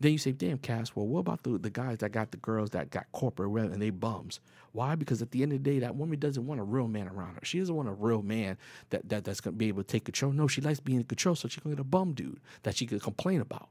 Then 0.00 0.12
you 0.12 0.16
say, 0.16 0.32
damn, 0.32 0.56
Cass, 0.56 0.96
well, 0.96 1.06
what 1.06 1.18
about 1.18 1.42
the, 1.42 1.58
the 1.58 1.68
guys 1.68 1.98
that 1.98 2.12
got 2.12 2.30
the 2.30 2.38
girls 2.38 2.70
that 2.70 2.88
got 2.88 3.04
corporate 3.12 3.70
and 3.70 3.82
they 3.82 3.90
bums? 3.90 4.40
Why? 4.72 4.94
Because 4.94 5.20
at 5.20 5.30
the 5.32 5.42
end 5.42 5.52
of 5.52 5.62
the 5.62 5.70
day, 5.70 5.78
that 5.80 5.94
woman 5.94 6.18
doesn't 6.18 6.46
want 6.46 6.58
a 6.58 6.64
real 6.64 6.88
man 6.88 7.06
around 7.06 7.34
her. 7.34 7.40
She 7.42 7.58
doesn't 7.58 7.74
want 7.74 7.90
a 7.90 7.92
real 7.92 8.22
man 8.22 8.56
that, 8.88 9.06
that 9.10 9.24
that's 9.24 9.42
gonna 9.42 9.56
be 9.58 9.68
able 9.68 9.82
to 9.82 9.86
take 9.86 10.04
control. 10.04 10.32
No, 10.32 10.48
she 10.48 10.62
likes 10.62 10.80
being 10.80 11.00
in 11.00 11.04
control, 11.04 11.34
so 11.34 11.48
she's 11.48 11.62
gonna 11.62 11.76
get 11.76 11.82
a 11.82 11.84
bum 11.84 12.14
dude 12.14 12.40
that 12.62 12.78
she 12.78 12.86
could 12.86 13.02
complain 13.02 13.42
about. 13.42 13.68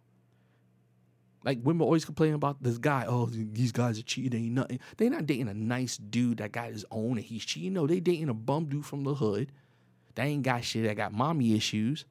Like 1.44 1.60
women 1.64 1.84
always 1.84 2.06
complain 2.06 2.34
about 2.34 2.62
this 2.62 2.78
guy. 2.78 3.06
Oh, 3.08 3.28
these 3.28 3.72
guys 3.72 3.98
are 3.98 4.04
cheating. 4.04 4.32
They 4.32 4.46
ain't 4.46 4.56
nothing. 4.56 4.80
They 4.98 5.10
not 5.10 5.26
dating 5.26 5.48
a 5.48 5.54
nice 5.54 5.98
dude 5.98 6.38
that 6.38 6.52
got 6.52 6.70
his 6.70 6.86
own 6.92 7.18
and 7.18 7.26
he's 7.26 7.46
cheating. 7.46 7.74
No, 7.74 7.88
they 7.88 8.00
dating 8.00 8.30
a 8.30 8.34
bum 8.34 8.66
dude 8.66 8.86
from 8.86 9.04
the 9.04 9.16
hood. 9.16 9.52
That 10.16 10.26
ain't 10.26 10.44
got 10.44 10.64
shit. 10.64 10.84
That 10.84 10.98
got 10.98 11.14
mommy 11.14 11.56
issues 11.56 12.06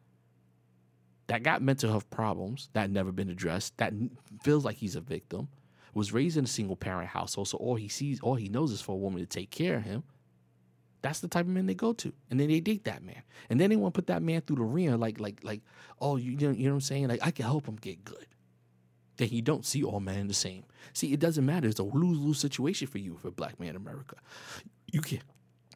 that 1.29 1.43
got 1.43 1.62
mental 1.62 1.91
health 1.91 2.11
problems 2.11 2.71
that 2.73 2.91
never 2.91 3.12
been 3.12 3.31
addressed, 3.31 3.77
that 3.77 3.93
feels 4.43 4.64
like 4.64 4.77
he's 4.77 4.97
a 4.97 5.01
victim, 5.01 5.49
was 5.95 6.12
raised 6.12 6.37
in 6.37 6.45
a 6.45 6.49
single 6.49 6.77
parent 6.77 7.09
household, 7.09 7.49
so 7.49 7.59
all 7.59 7.77
he 7.77 7.88
sees, 7.88 8.19
all 8.21 8.35
he 8.35 8.49
knows 8.49 8.73
is 8.73 8.81
for 8.81 8.93
a 8.93 8.99
woman 8.99 9.21
to 9.21 9.27
take 9.27 9.51
care 9.51 9.77
of 9.77 9.83
him. 9.83 10.03
That's 11.03 11.21
the 11.21 11.29
type 11.29 11.45
of 11.45 11.53
man 11.53 11.67
they 11.67 11.75
go 11.75 11.93
to, 11.93 12.12
and 12.31 12.41
then 12.41 12.49
they 12.49 12.61
date 12.61 12.85
that 12.85 13.03
man, 13.03 13.23
and 13.51 13.61
then 13.61 13.71
they 13.71 13.77
want 13.77 13.95
to 13.95 13.99
put 13.99 14.09
that 14.09 14.23
man 14.23 14.41
through 14.41 14.57
the 14.57 14.64
ringer, 14.64 14.97
like, 14.97 15.21
like, 15.21 15.45
like, 15.45 15.61
oh, 16.01 16.17
you, 16.17 16.33
you 16.33 16.49
know, 16.49 16.51
you 16.55 16.64
know 16.64 16.71
what 16.71 16.77
I'm 16.77 16.81
saying? 16.81 17.09
Like, 17.09 17.21
I 17.23 17.31
can 17.31 17.45
help 17.45 17.69
him 17.69 17.77
get 17.77 18.05
good. 18.05 18.27
Then 19.18 19.28
you 19.31 19.42
don't 19.42 19.66
see 19.66 19.83
all 19.83 20.00
men 20.00 20.28
the 20.28 20.35
same. 20.35 20.64
See, 20.92 21.12
it 21.12 21.20
doesn't 21.20 21.44
matter. 21.44 21.68
It's 21.68 21.81
a 21.81 21.85
lose 21.85 22.18
lose 22.18 22.38
situation 22.38 22.88
for 22.88 22.98
you 22.98 23.18
for 23.20 23.31
Black 23.31 23.61
man 23.61 23.76
America. 23.76 24.16
You 24.90 25.02
can't 25.02 25.22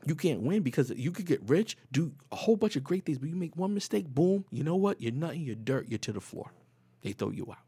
you 0.05 0.14
can't 0.14 0.40
win 0.40 0.62
because 0.62 0.90
you 0.90 1.12
could 1.12 1.26
get 1.26 1.40
rich, 1.48 1.76
do 1.92 2.12
a 2.33 2.37
whole 2.37 2.57
bunch 2.57 2.76
of 2.76 2.83
great 2.83 3.05
things, 3.05 3.18
but 3.18 3.28
you 3.28 3.37
make 3.37 3.57
one 3.57 3.72
mistake, 3.72 4.09
boom, 4.09 4.44
you 4.50 4.64
know 4.64 4.74
what? 4.74 5.00
You're 5.00 5.12
nothing, 5.12 5.42
you're 5.42 5.55
dirt, 5.55 5.88
you're 5.88 5.98
to 5.98 6.12
the 6.12 6.20
floor. 6.20 6.50
They 7.02 7.12
throw 7.12 7.31
you 7.31 7.46
out. 7.50 7.62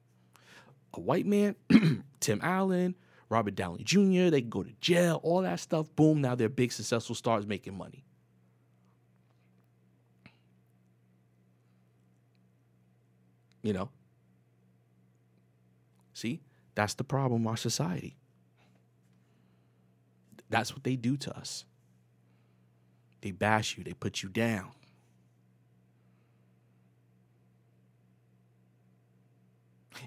A 0.94 1.00
white 1.00 1.26
man, 1.26 1.54
Tim 2.20 2.40
Allen, 2.42 2.96
Robert 3.28 3.54
Downey 3.54 3.84
Jr., 3.84 4.30
they 4.30 4.40
go 4.40 4.62
to 4.64 4.72
jail, 4.80 5.20
all 5.22 5.42
that 5.42 5.60
stuff, 5.60 5.86
boom, 5.94 6.20
now 6.20 6.34
they're 6.34 6.48
big, 6.48 6.72
successful 6.72 7.14
stars 7.14 7.46
making 7.46 7.76
money. 7.78 8.04
You 13.62 13.72
know? 13.74 13.90
See, 16.14 16.40
that's 16.74 16.94
the 16.94 17.04
problem 17.04 17.46
our 17.46 17.56
society. 17.56 18.16
That's 20.48 20.72
what 20.72 20.84
they 20.84 20.96
do 20.96 21.16
to 21.18 21.36
us. 21.36 21.64
They 23.20 23.32
bash 23.32 23.76
you, 23.76 23.84
they 23.84 23.94
put 23.94 24.22
you 24.22 24.28
down. 24.28 24.70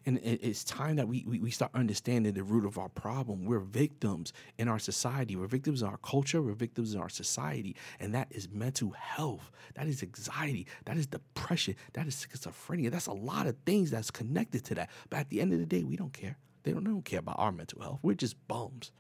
And 0.06 0.20
it's 0.24 0.64
time 0.64 0.96
that 0.98 1.08
we, 1.08 1.24
we, 1.28 1.40
we 1.40 1.52
start 1.52 1.72
understanding 1.74 2.34
the 2.34 2.44
root 2.44 2.66
of 2.66 2.78
our 2.78 2.90
problem. 2.90 3.46
We're 3.46 3.60
victims 3.60 4.34
in 4.58 4.68
our 4.68 4.80
society. 4.80 5.36
We're 5.36 5.48
victims 5.48 5.82
in 5.82 5.88
our 5.88 5.98
culture. 5.98 6.42
We're 6.42 6.54
victims 6.54 6.94
in 6.94 7.00
our 7.00 7.10
society. 7.10 7.76
And 8.00 8.14
that 8.16 8.28
is 8.32 8.50
mental 8.50 8.92
health. 8.92 9.52
That 9.76 9.88
is 9.88 10.04
anxiety. 10.04 10.68
That 10.86 10.98
is 10.98 11.08
depression. 11.08 11.76
That 11.94 12.08
is 12.08 12.16
schizophrenia. 12.16 12.92
That's 12.92 13.08
a 13.08 13.14
lot 13.14 13.48
of 13.48 13.56
things 13.66 13.92
that's 13.92 14.12
connected 14.12 14.64
to 14.66 14.76
that. 14.76 14.90
But 15.10 15.20
at 15.20 15.30
the 15.30 15.42
end 15.42 15.54
of 15.54 15.60
the 15.60 15.66
day, 15.66 15.84
we 15.84 15.96
don't 15.96 16.14
care. 16.14 16.38
They 16.64 16.72
don't, 16.72 16.84
they 16.84 16.92
don't 16.92 17.06
care 17.06 17.20
about 17.20 17.40
our 17.40 17.52
mental 17.52 17.82
health. 17.82 18.00
We're 18.02 18.14
just 18.16 18.36
bums. 18.48 18.92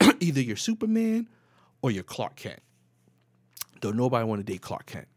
Either 0.20 0.40
you're 0.40 0.56
Superman 0.56 1.28
or 1.82 1.90
you're 1.90 2.02
Clark 2.02 2.36
Kent. 2.36 2.60
Don't 3.80 3.96
nobody 3.96 4.24
want 4.24 4.40
to 4.40 4.52
date 4.52 4.62
Clark 4.62 4.86
Kent. 4.86 5.08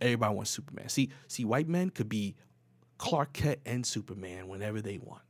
Everybody 0.00 0.34
wants 0.34 0.50
Superman. 0.50 0.88
See, 0.88 1.10
see, 1.26 1.44
white 1.44 1.68
men 1.68 1.90
could 1.90 2.08
be 2.08 2.36
Clark 2.98 3.32
Kent 3.32 3.60
and 3.64 3.86
Superman 3.86 4.48
whenever 4.48 4.80
they 4.80 4.98
want. 4.98 5.22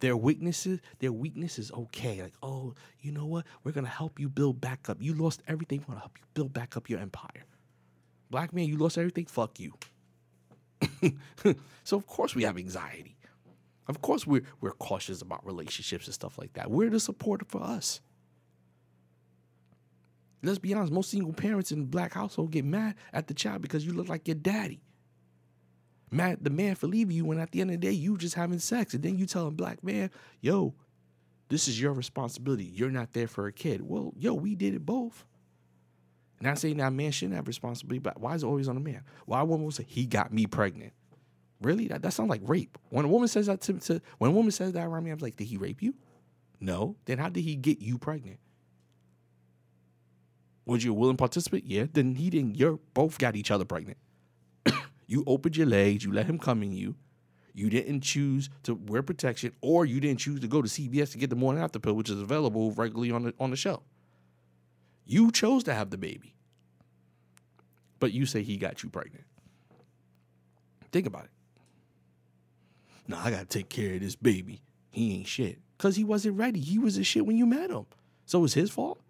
Their 0.00 0.16
weaknesses, 0.16 0.80
their 0.98 1.12
weakness 1.12 1.58
is 1.58 1.70
okay. 1.70 2.22
Like, 2.22 2.34
oh, 2.42 2.74
you 3.00 3.12
know 3.12 3.26
what? 3.26 3.44
We're 3.62 3.72
gonna 3.72 3.88
help 3.88 4.18
you 4.18 4.28
build 4.28 4.60
back 4.60 4.88
up. 4.88 4.98
You 5.00 5.14
lost 5.14 5.42
everything. 5.46 5.80
We're 5.80 5.94
gonna 5.94 6.00
help 6.00 6.18
you 6.18 6.24
build 6.34 6.52
back 6.52 6.76
up 6.76 6.90
your 6.90 6.98
empire. 6.98 7.44
Black 8.30 8.52
man, 8.52 8.66
you 8.66 8.78
lost 8.78 8.98
everything. 8.98 9.26
Fuck 9.26 9.60
you. 9.60 9.74
so 11.84 11.96
of 11.96 12.06
course 12.06 12.34
we 12.34 12.42
have 12.42 12.58
anxiety. 12.58 13.16
Of 13.86 14.00
course 14.00 14.26
we're 14.26 14.42
we're 14.60 14.72
cautious 14.72 15.22
about 15.22 15.46
relationships 15.46 16.06
and 16.06 16.14
stuff 16.14 16.38
like 16.38 16.54
that. 16.54 16.70
We're 16.70 16.90
the 16.90 16.98
supporter 16.98 17.44
for 17.48 17.62
us. 17.62 18.00
Let's 20.42 20.58
be 20.58 20.74
honest, 20.74 20.92
most 20.92 21.10
single 21.10 21.32
parents 21.32 21.70
in 21.70 21.84
black 21.84 22.14
household 22.14 22.50
get 22.50 22.64
mad 22.64 22.96
at 23.12 23.28
the 23.28 23.34
child 23.34 23.62
because 23.62 23.86
you 23.86 23.92
look 23.92 24.08
like 24.08 24.26
your 24.26 24.34
daddy. 24.34 24.80
The 26.12 26.50
man 26.50 26.74
for 26.74 26.86
leaving 26.86 27.16
you 27.16 27.24
when 27.24 27.38
at 27.38 27.52
the 27.52 27.62
end 27.62 27.70
of 27.70 27.80
the 27.80 27.86
day 27.86 27.92
you 27.92 28.18
just 28.18 28.34
having 28.34 28.58
sex. 28.58 28.92
And 28.94 29.02
then 29.02 29.16
you 29.16 29.26
tell 29.26 29.46
a 29.46 29.50
black 29.50 29.82
man, 29.82 30.10
yo, 30.40 30.74
this 31.48 31.68
is 31.68 31.80
your 31.80 31.92
responsibility. 31.92 32.64
You're 32.64 32.90
not 32.90 33.12
there 33.12 33.28
for 33.28 33.46
a 33.46 33.52
kid. 33.52 33.82
Well, 33.82 34.12
yo, 34.16 34.34
we 34.34 34.54
did 34.54 34.74
it 34.74 34.84
both. 34.84 35.24
Not 36.40 36.58
saying 36.58 36.78
that 36.78 36.92
man 36.92 37.12
shouldn't 37.12 37.36
have 37.36 37.46
responsibility, 37.46 38.00
but 38.00 38.20
why 38.20 38.34
is 38.34 38.42
it 38.42 38.46
always 38.46 38.68
on 38.68 38.74
the 38.74 38.80
man? 38.80 39.02
Why 39.26 39.40
a 39.40 39.44
woman 39.44 39.64
will 39.64 39.70
say, 39.70 39.86
he 39.86 40.06
got 40.06 40.32
me 40.32 40.46
pregnant? 40.46 40.92
Really? 41.60 41.86
That, 41.88 42.02
that 42.02 42.12
sounds 42.12 42.28
like 42.28 42.40
rape. 42.44 42.76
When 42.90 43.04
a 43.04 43.08
woman 43.08 43.28
says 43.28 43.46
that 43.46 43.60
to, 43.62 43.74
to 43.74 44.02
when 44.18 44.32
a 44.32 44.34
woman 44.34 44.50
says 44.50 44.72
that 44.72 44.84
around 44.84 45.04
me, 45.04 45.12
I'm 45.12 45.18
like, 45.18 45.36
did 45.36 45.46
he 45.46 45.56
rape 45.56 45.80
you? 45.80 45.94
No. 46.60 46.96
Then 47.04 47.18
how 47.18 47.28
did 47.28 47.42
he 47.42 47.54
get 47.54 47.80
you 47.80 47.96
pregnant? 47.96 48.38
Was 50.66 50.84
you 50.84 50.90
a 50.90 50.94
willing 50.94 51.16
participant? 51.16 51.64
Yeah. 51.66 51.86
Then 51.90 52.16
he 52.16 52.28
didn't. 52.28 52.56
you're 52.56 52.78
both 52.92 53.18
got 53.18 53.36
each 53.36 53.50
other 53.50 53.64
pregnant. 53.64 53.98
You 55.06 55.24
opened 55.26 55.56
your 55.56 55.66
legs. 55.66 56.04
You 56.04 56.12
let 56.12 56.26
him 56.26 56.38
come 56.38 56.62
in 56.62 56.72
you. 56.72 56.94
You 57.54 57.68
didn't 57.68 58.00
choose 58.00 58.48
to 58.62 58.74
wear 58.74 59.02
protection, 59.02 59.52
or 59.60 59.84
you 59.84 60.00
didn't 60.00 60.20
choose 60.20 60.40
to 60.40 60.48
go 60.48 60.62
to 60.62 60.68
CVS 60.68 61.12
to 61.12 61.18
get 61.18 61.28
the 61.28 61.36
morning 61.36 61.62
after 61.62 61.78
pill, 61.78 61.94
which 61.94 62.08
is 62.08 62.20
available 62.20 62.72
regularly 62.72 63.10
on 63.10 63.24
the 63.24 63.34
on 63.38 63.50
the 63.50 63.56
shelf. 63.56 63.82
You 65.04 65.30
chose 65.30 65.64
to 65.64 65.74
have 65.74 65.90
the 65.90 65.98
baby, 65.98 66.34
but 67.98 68.12
you 68.12 68.24
say 68.24 68.42
he 68.42 68.56
got 68.56 68.82
you 68.82 68.88
pregnant. 68.88 69.24
Think 70.92 71.06
about 71.06 71.24
it. 71.24 71.30
Now 73.06 73.20
I 73.22 73.30
gotta 73.30 73.44
take 73.44 73.68
care 73.68 73.94
of 73.94 74.00
this 74.00 74.16
baby. 74.16 74.62
He 74.90 75.16
ain't 75.16 75.26
shit 75.26 75.58
because 75.76 75.96
he 75.96 76.04
wasn't 76.04 76.38
ready. 76.38 76.60
He 76.60 76.78
was 76.78 76.96
a 76.96 77.04
shit 77.04 77.26
when 77.26 77.36
you 77.36 77.44
met 77.44 77.70
him, 77.70 77.84
so 78.24 78.44
it's 78.44 78.54
his 78.54 78.70
fault. 78.70 79.01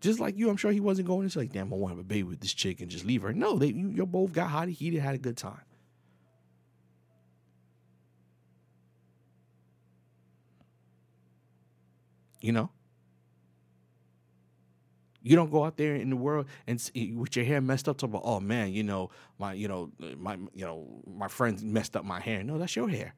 Just 0.00 0.18
like 0.18 0.38
you, 0.38 0.48
I'm 0.48 0.56
sure 0.56 0.72
he 0.72 0.80
wasn't 0.80 1.08
going. 1.08 1.26
It's 1.26 1.36
like, 1.36 1.52
damn, 1.52 1.72
I 1.72 1.76
want 1.76 1.92
to 1.92 1.96
have 1.96 2.04
a 2.04 2.08
baby 2.08 2.22
with 2.22 2.40
this 2.40 2.54
chick 2.54 2.80
and 2.80 2.90
just 2.90 3.04
leave 3.04 3.22
her. 3.22 3.32
No, 3.34 3.58
they 3.58 3.66
you, 3.66 3.90
you 3.90 4.06
both 4.06 4.32
got 4.32 4.48
hot, 4.48 4.68
heated, 4.68 5.00
had 5.00 5.14
a 5.14 5.18
good 5.18 5.36
time. 5.36 5.60
You 12.40 12.52
know, 12.52 12.70
you 15.22 15.36
don't 15.36 15.50
go 15.50 15.64
out 15.64 15.76
there 15.76 15.94
in 15.94 16.08
the 16.08 16.16
world 16.16 16.46
and 16.66 16.80
see, 16.80 17.12
with 17.12 17.36
your 17.36 17.44
hair 17.44 17.60
messed 17.60 17.86
up. 17.86 17.98
Talk 17.98 18.08
about, 18.08 18.22
oh 18.24 18.40
man, 18.40 18.72
you 18.72 18.82
know 18.82 19.10
my, 19.38 19.52
you 19.52 19.68
know 19.68 19.90
my, 20.16 20.36
you 20.54 20.64
know 20.64 21.02
my 21.06 21.28
friends 21.28 21.62
messed 21.62 21.94
up 21.96 22.06
my 22.06 22.20
hair. 22.20 22.42
No, 22.42 22.56
that's 22.56 22.74
your 22.74 22.88
hair 22.88 23.14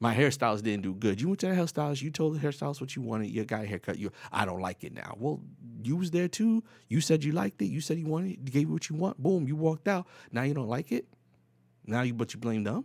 my 0.00 0.14
hairstylist 0.14 0.62
didn't 0.62 0.82
do 0.82 0.94
good. 0.94 1.20
You 1.20 1.28
went 1.28 1.40
to 1.40 1.48
the 1.48 1.54
hairstylist, 1.54 2.02
you 2.02 2.10
told 2.10 2.34
the 2.34 2.46
hairstylist 2.46 2.80
what 2.80 2.94
you 2.94 3.02
wanted, 3.02 3.30
you 3.30 3.44
got 3.44 3.64
a 3.64 3.66
haircut, 3.66 3.98
you 3.98 4.12
I 4.32 4.44
don't 4.44 4.60
like 4.60 4.84
it 4.84 4.94
now. 4.94 5.16
Well, 5.18 5.40
you 5.82 5.96
was 5.96 6.10
there 6.10 6.28
too. 6.28 6.62
You 6.88 7.00
said 7.00 7.24
you 7.24 7.32
liked 7.32 7.60
it. 7.62 7.66
You 7.66 7.80
said 7.80 7.98
you 7.98 8.06
wanted 8.06 8.32
it, 8.32 8.44
gave 8.44 8.62
you 8.62 8.72
what 8.72 8.88
you 8.88 8.96
want. 8.96 9.20
Boom, 9.20 9.48
you 9.48 9.56
walked 9.56 9.88
out. 9.88 10.06
Now 10.30 10.42
you 10.42 10.54
don't 10.54 10.68
like 10.68 10.92
it. 10.92 11.06
Now 11.86 12.02
you 12.02 12.14
but 12.14 12.32
you 12.34 12.40
blame 12.40 12.64
them 12.64 12.84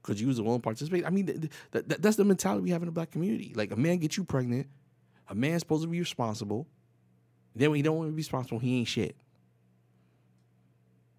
because 0.00 0.20
you 0.20 0.28
was 0.28 0.36
the 0.36 0.42
one 0.42 0.60
participate. 0.60 1.04
I 1.04 1.10
mean, 1.10 1.26
th- 1.26 1.40
th- 1.72 1.88
th- 1.88 2.00
that's 2.00 2.16
the 2.16 2.24
mentality 2.24 2.62
we 2.62 2.70
have 2.70 2.82
in 2.82 2.86
the 2.86 2.92
black 2.92 3.10
community. 3.10 3.52
Like 3.54 3.72
a 3.72 3.76
man 3.76 3.98
gets 3.98 4.16
you 4.16 4.24
pregnant, 4.24 4.68
a 5.28 5.34
man's 5.34 5.62
supposed 5.62 5.82
to 5.82 5.88
be 5.88 5.98
responsible. 5.98 6.66
Then 7.54 7.70
when 7.70 7.76
he 7.76 7.82
don't 7.82 7.96
want 7.96 8.08
to 8.08 8.12
be 8.12 8.18
responsible, 8.18 8.58
he 8.58 8.78
ain't 8.78 8.88
shit. 8.88 9.16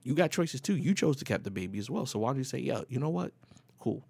You 0.03 0.13
got 0.15 0.31
choices 0.31 0.61
too. 0.61 0.77
You 0.77 0.93
chose 0.93 1.17
to 1.17 1.25
keep 1.25 1.43
the 1.43 1.51
baby 1.51 1.79
as 1.79 1.89
well. 1.89 2.05
So 2.05 2.19
why 2.19 2.31
do 2.31 2.37
you 2.37 2.45
say, 2.45 2.59
yeah, 2.59 2.81
you 2.87 2.99
know 2.99 3.09
what? 3.09 3.33
Cool. 3.77 4.05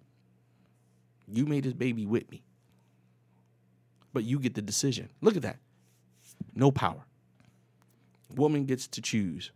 You 1.30 1.46
made 1.46 1.64
this 1.64 1.74
baby 1.74 2.06
with 2.06 2.30
me. 2.30 2.42
But 4.12 4.24
you 4.24 4.38
get 4.38 4.54
the 4.54 4.62
decision. 4.62 5.10
Look 5.20 5.36
at 5.36 5.42
that. 5.42 5.58
No 6.54 6.70
power. 6.70 7.04
Woman 8.34 8.64
gets 8.64 8.86
to 8.88 9.02
choose. 9.02 9.50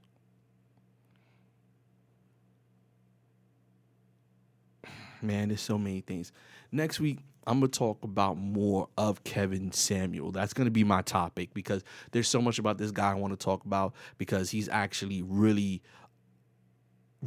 Man, 5.20 5.48
there's 5.48 5.61
so 5.61 5.78
many 5.78 6.00
things. 6.00 6.32
Next 6.70 6.98
week, 6.98 7.20
I'm 7.46 7.61
to 7.70 7.78
talk 7.78 8.04
about 8.04 8.37
more 8.37 8.88
of 8.96 9.24
Kevin 9.24 9.72
Samuel. 9.72 10.30
That's 10.30 10.52
to 10.66 10.70
be 10.70 10.85
my 10.85 11.02
topic 11.02 11.52
because 11.54 11.82
there's 12.12 12.28
so 12.28 12.40
much 12.40 12.58
about 12.58 12.78
this 12.78 12.90
guy 12.90 13.11
I 13.11 13.14
want 13.14 13.32
to 13.32 13.42
talk 13.42 13.64
about 13.64 13.94
because 14.16 14.50
he's 14.50 14.68
actually 14.68 15.22
really 15.22 15.82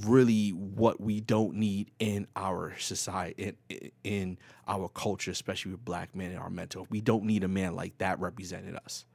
really 0.03 0.49
what 0.49 0.99
we 0.99 1.21
don't 1.21 1.55
need 1.55 1.89
in 1.99 2.27
our 2.35 2.77
society 2.79 3.55
in, 3.69 3.91
in 4.03 4.37
our 4.67 4.89
culture 4.89 5.31
especially 5.31 5.71
with 5.71 5.85
black 5.85 6.13
men 6.15 6.31
in 6.31 6.37
our 6.37 6.49
mental. 6.49 6.85
We 6.89 7.01
don't 7.01 7.23
need 7.23 7.43
a 7.43 7.47
man 7.47 7.75
like 7.75 7.97
that 7.99 8.19
representing 8.19 8.75
us. 8.75 9.05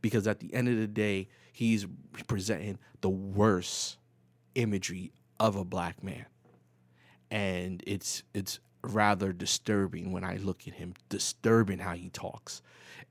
Because 0.00 0.26
at 0.26 0.40
the 0.40 0.52
end 0.54 0.68
of 0.68 0.76
the 0.76 0.86
day 0.86 1.28
he's 1.52 1.86
presenting 2.26 2.78
the 3.00 3.10
worst 3.10 3.98
imagery 4.54 5.12
of 5.38 5.56
a 5.56 5.64
black 5.64 6.02
man. 6.02 6.26
And 7.30 7.82
it's 7.86 8.22
it's 8.32 8.60
rather 8.82 9.32
disturbing 9.32 10.12
when 10.12 10.24
I 10.24 10.36
look 10.36 10.66
at 10.68 10.74
him. 10.74 10.94
Disturbing 11.08 11.78
how 11.78 11.94
he 11.94 12.10
talks, 12.10 12.62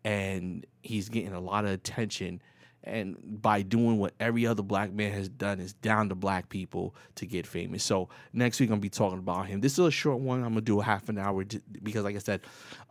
and 0.03 0.65
he's 0.81 1.09
getting 1.09 1.33
a 1.33 1.39
lot 1.39 1.65
of 1.65 1.71
attention 1.71 2.41
and 2.83 3.17
by 3.41 3.61
doing 3.61 3.97
what 3.97 4.13
every 4.19 4.45
other 4.45 4.61
black 4.61 4.91
man 4.91 5.11
has 5.11 5.29
done 5.29 5.59
is 5.59 5.73
down 5.73 6.09
to 6.09 6.15
black 6.15 6.49
people 6.49 6.95
to 7.15 7.25
get 7.25 7.47
famous. 7.47 7.83
So 7.83 8.09
next 8.33 8.59
week 8.59 8.69
I'm 8.69 8.73
gonna 8.73 8.81
be 8.81 8.89
talking 8.89 9.19
about 9.19 9.47
him. 9.47 9.61
This 9.61 9.73
is 9.73 9.79
a 9.79 9.91
short 9.91 10.19
one. 10.19 10.43
I'm 10.43 10.49
gonna 10.49 10.61
do 10.61 10.79
a 10.79 10.83
half 10.83 11.09
an 11.09 11.17
hour 11.17 11.45
because, 11.81 12.03
like 12.03 12.15
I 12.15 12.19
said, 12.19 12.41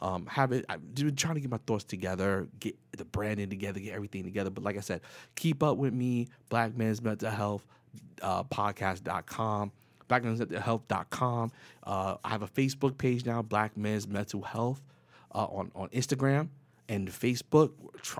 um, 0.00 0.26
have 0.26 0.52
it. 0.52 0.64
I've 0.68 0.94
been 0.94 1.14
trying 1.14 1.34
to 1.34 1.40
get 1.40 1.50
my 1.50 1.60
thoughts 1.66 1.84
together, 1.84 2.48
get 2.58 2.76
the 2.96 3.04
branding 3.04 3.50
together, 3.50 3.80
get 3.80 3.94
everything 3.94 4.24
together. 4.24 4.50
But 4.50 4.64
like 4.64 4.76
I 4.76 4.80
said, 4.80 5.02
keep 5.34 5.62
up 5.62 5.76
with 5.76 5.92
me. 5.92 6.28
Black 6.48 6.76
Men's 6.76 7.02
Mental 7.02 7.30
Health 7.30 7.66
uh, 8.22 8.44
Podcast.com. 8.44 9.72
BlackMen'sMentalHealth.com. 10.08 11.52
Uh, 11.84 12.16
I 12.22 12.28
have 12.28 12.42
a 12.42 12.48
Facebook 12.48 12.98
page 12.98 13.24
now, 13.24 13.40
Black 13.40 13.76
Men's 13.78 14.06
Mental 14.06 14.42
Health, 14.42 14.82
uh, 15.34 15.44
on 15.44 15.70
on 15.74 15.88
Instagram 15.88 16.48
and 16.88 17.08
Facebook. 17.08 17.72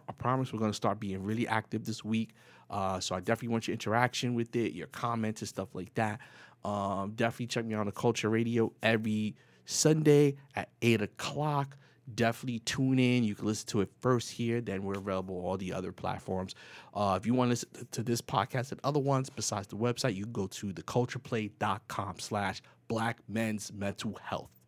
I 0.09 0.13
promise 0.13 0.53
we're 0.53 0.59
going 0.59 0.71
to 0.71 0.77
start 0.77 1.01
being 1.01 1.23
really 1.23 1.47
active 1.47 1.85
this 1.85 2.05
week. 2.05 2.31
Uh, 2.71 3.01
so 3.01 3.15
I 3.15 3.21
definitely 3.21 3.49
want 3.49 3.69
your 3.69 3.73
interaction 3.73 4.35
with 4.35 4.55
it, 4.57 4.73
your 4.73 4.87
comments 4.89 5.43
and 5.43 5.49
stuff 5.49 5.75
like 5.75 5.93
that. 5.95 6.21
Um, 6.65 7.13
definitely 7.17 7.49
check 7.49 7.65
me 7.65 7.75
out 7.75 7.81
on 7.81 7.87
the 7.87 7.93
Culture 7.93 8.31
Radio 8.31 8.73
every 8.83 9.35
Sunday 9.67 10.37
at 10.55 10.71
eight 10.81 11.03
o'clock. 11.03 11.77
Definitely 12.15 12.61
tune 12.61 12.99
in. 12.99 13.25
You 13.25 13.35
can 13.35 13.47
listen 13.47 13.69
to 13.69 13.81
it 13.81 13.91
first 14.01 14.31
here. 14.31 14.61
Then 14.61 14.83
we're 14.83 14.99
available 14.99 15.39
on 15.39 15.45
all 15.45 15.57
the 15.57 15.73
other 15.73 15.93
platforms. 15.93 16.55
Uh, 16.95 17.19
if 17.21 17.27
you 17.27 17.35
want 17.35 17.49
to 17.49 17.51
listen 17.51 17.69
to 17.93 18.03
this 18.03 18.21
podcast 18.21 18.73
and 18.73 18.81
other 18.85 19.01
ones 19.01 19.31
besides 19.31 19.69
the 19.69 19.77
website, 19.77 20.15
you 20.15 20.25
can 20.25 20.33
go 20.33 20.47
to 20.49 20.73
thecultureplay.com 20.73 22.19
slash 22.19 22.63
black 22.89 23.19
men's 23.29 23.73
mental 23.73 24.19
health 24.23 24.62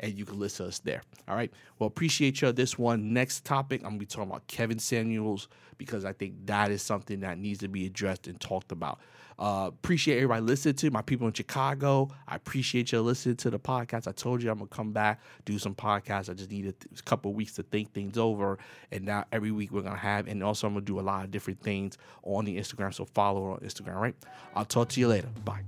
and 0.00 0.18
you 0.18 0.24
can 0.24 0.38
listen 0.38 0.64
to 0.64 0.68
us 0.68 0.78
there. 0.80 1.02
All 1.28 1.36
right. 1.36 1.52
Well, 1.78 1.86
appreciate 1.86 2.42
you. 2.42 2.50
This 2.52 2.78
one 2.78 3.12
next 3.12 3.44
topic, 3.44 3.82
I'm 3.82 3.90
gonna 3.90 3.98
be 3.98 4.06
talking 4.06 4.30
about 4.30 4.46
Kevin 4.46 4.78
Samuels 4.78 5.48
because 5.78 6.04
I 6.04 6.12
think 6.12 6.34
that 6.46 6.70
is 6.70 6.82
something 6.82 7.20
that 7.20 7.38
needs 7.38 7.60
to 7.60 7.68
be 7.68 7.86
addressed 7.86 8.26
and 8.26 8.40
talked 8.40 8.72
about. 8.72 8.98
Uh, 9.38 9.68
appreciate 9.68 10.16
everybody 10.16 10.42
listening 10.42 10.74
to 10.74 10.90
my 10.90 11.00
people 11.00 11.26
in 11.26 11.32
Chicago. 11.32 12.10
I 12.28 12.36
appreciate 12.36 12.92
you 12.92 13.00
listening 13.00 13.36
to 13.36 13.48
the 13.50 13.58
podcast. 13.58 14.06
I 14.06 14.12
told 14.12 14.42
you 14.42 14.50
I'm 14.50 14.58
gonna 14.58 14.68
come 14.68 14.92
back, 14.92 15.22
do 15.46 15.58
some 15.58 15.74
podcasts. 15.74 16.28
I 16.28 16.34
just 16.34 16.50
needed 16.50 16.74
a 16.98 17.02
couple 17.02 17.32
weeks 17.32 17.54
to 17.54 17.62
think 17.62 17.92
things 17.94 18.18
over, 18.18 18.58
and 18.92 19.06
now 19.06 19.24
every 19.32 19.50
week 19.50 19.72
we're 19.72 19.80
gonna 19.80 19.96
have. 19.96 20.28
And 20.28 20.42
also 20.42 20.66
I'm 20.66 20.74
gonna 20.74 20.84
do 20.84 21.00
a 21.00 21.02
lot 21.02 21.24
of 21.24 21.30
different 21.30 21.62
things 21.62 21.96
on 22.22 22.44
the 22.44 22.58
Instagram. 22.58 22.92
So 22.92 23.06
follow 23.06 23.52
on 23.52 23.60
Instagram. 23.60 23.94
Right. 23.94 24.14
I'll 24.54 24.66
talk 24.66 24.90
to 24.90 25.00
you 25.00 25.08
later. 25.08 25.28
Bye. 25.44 25.62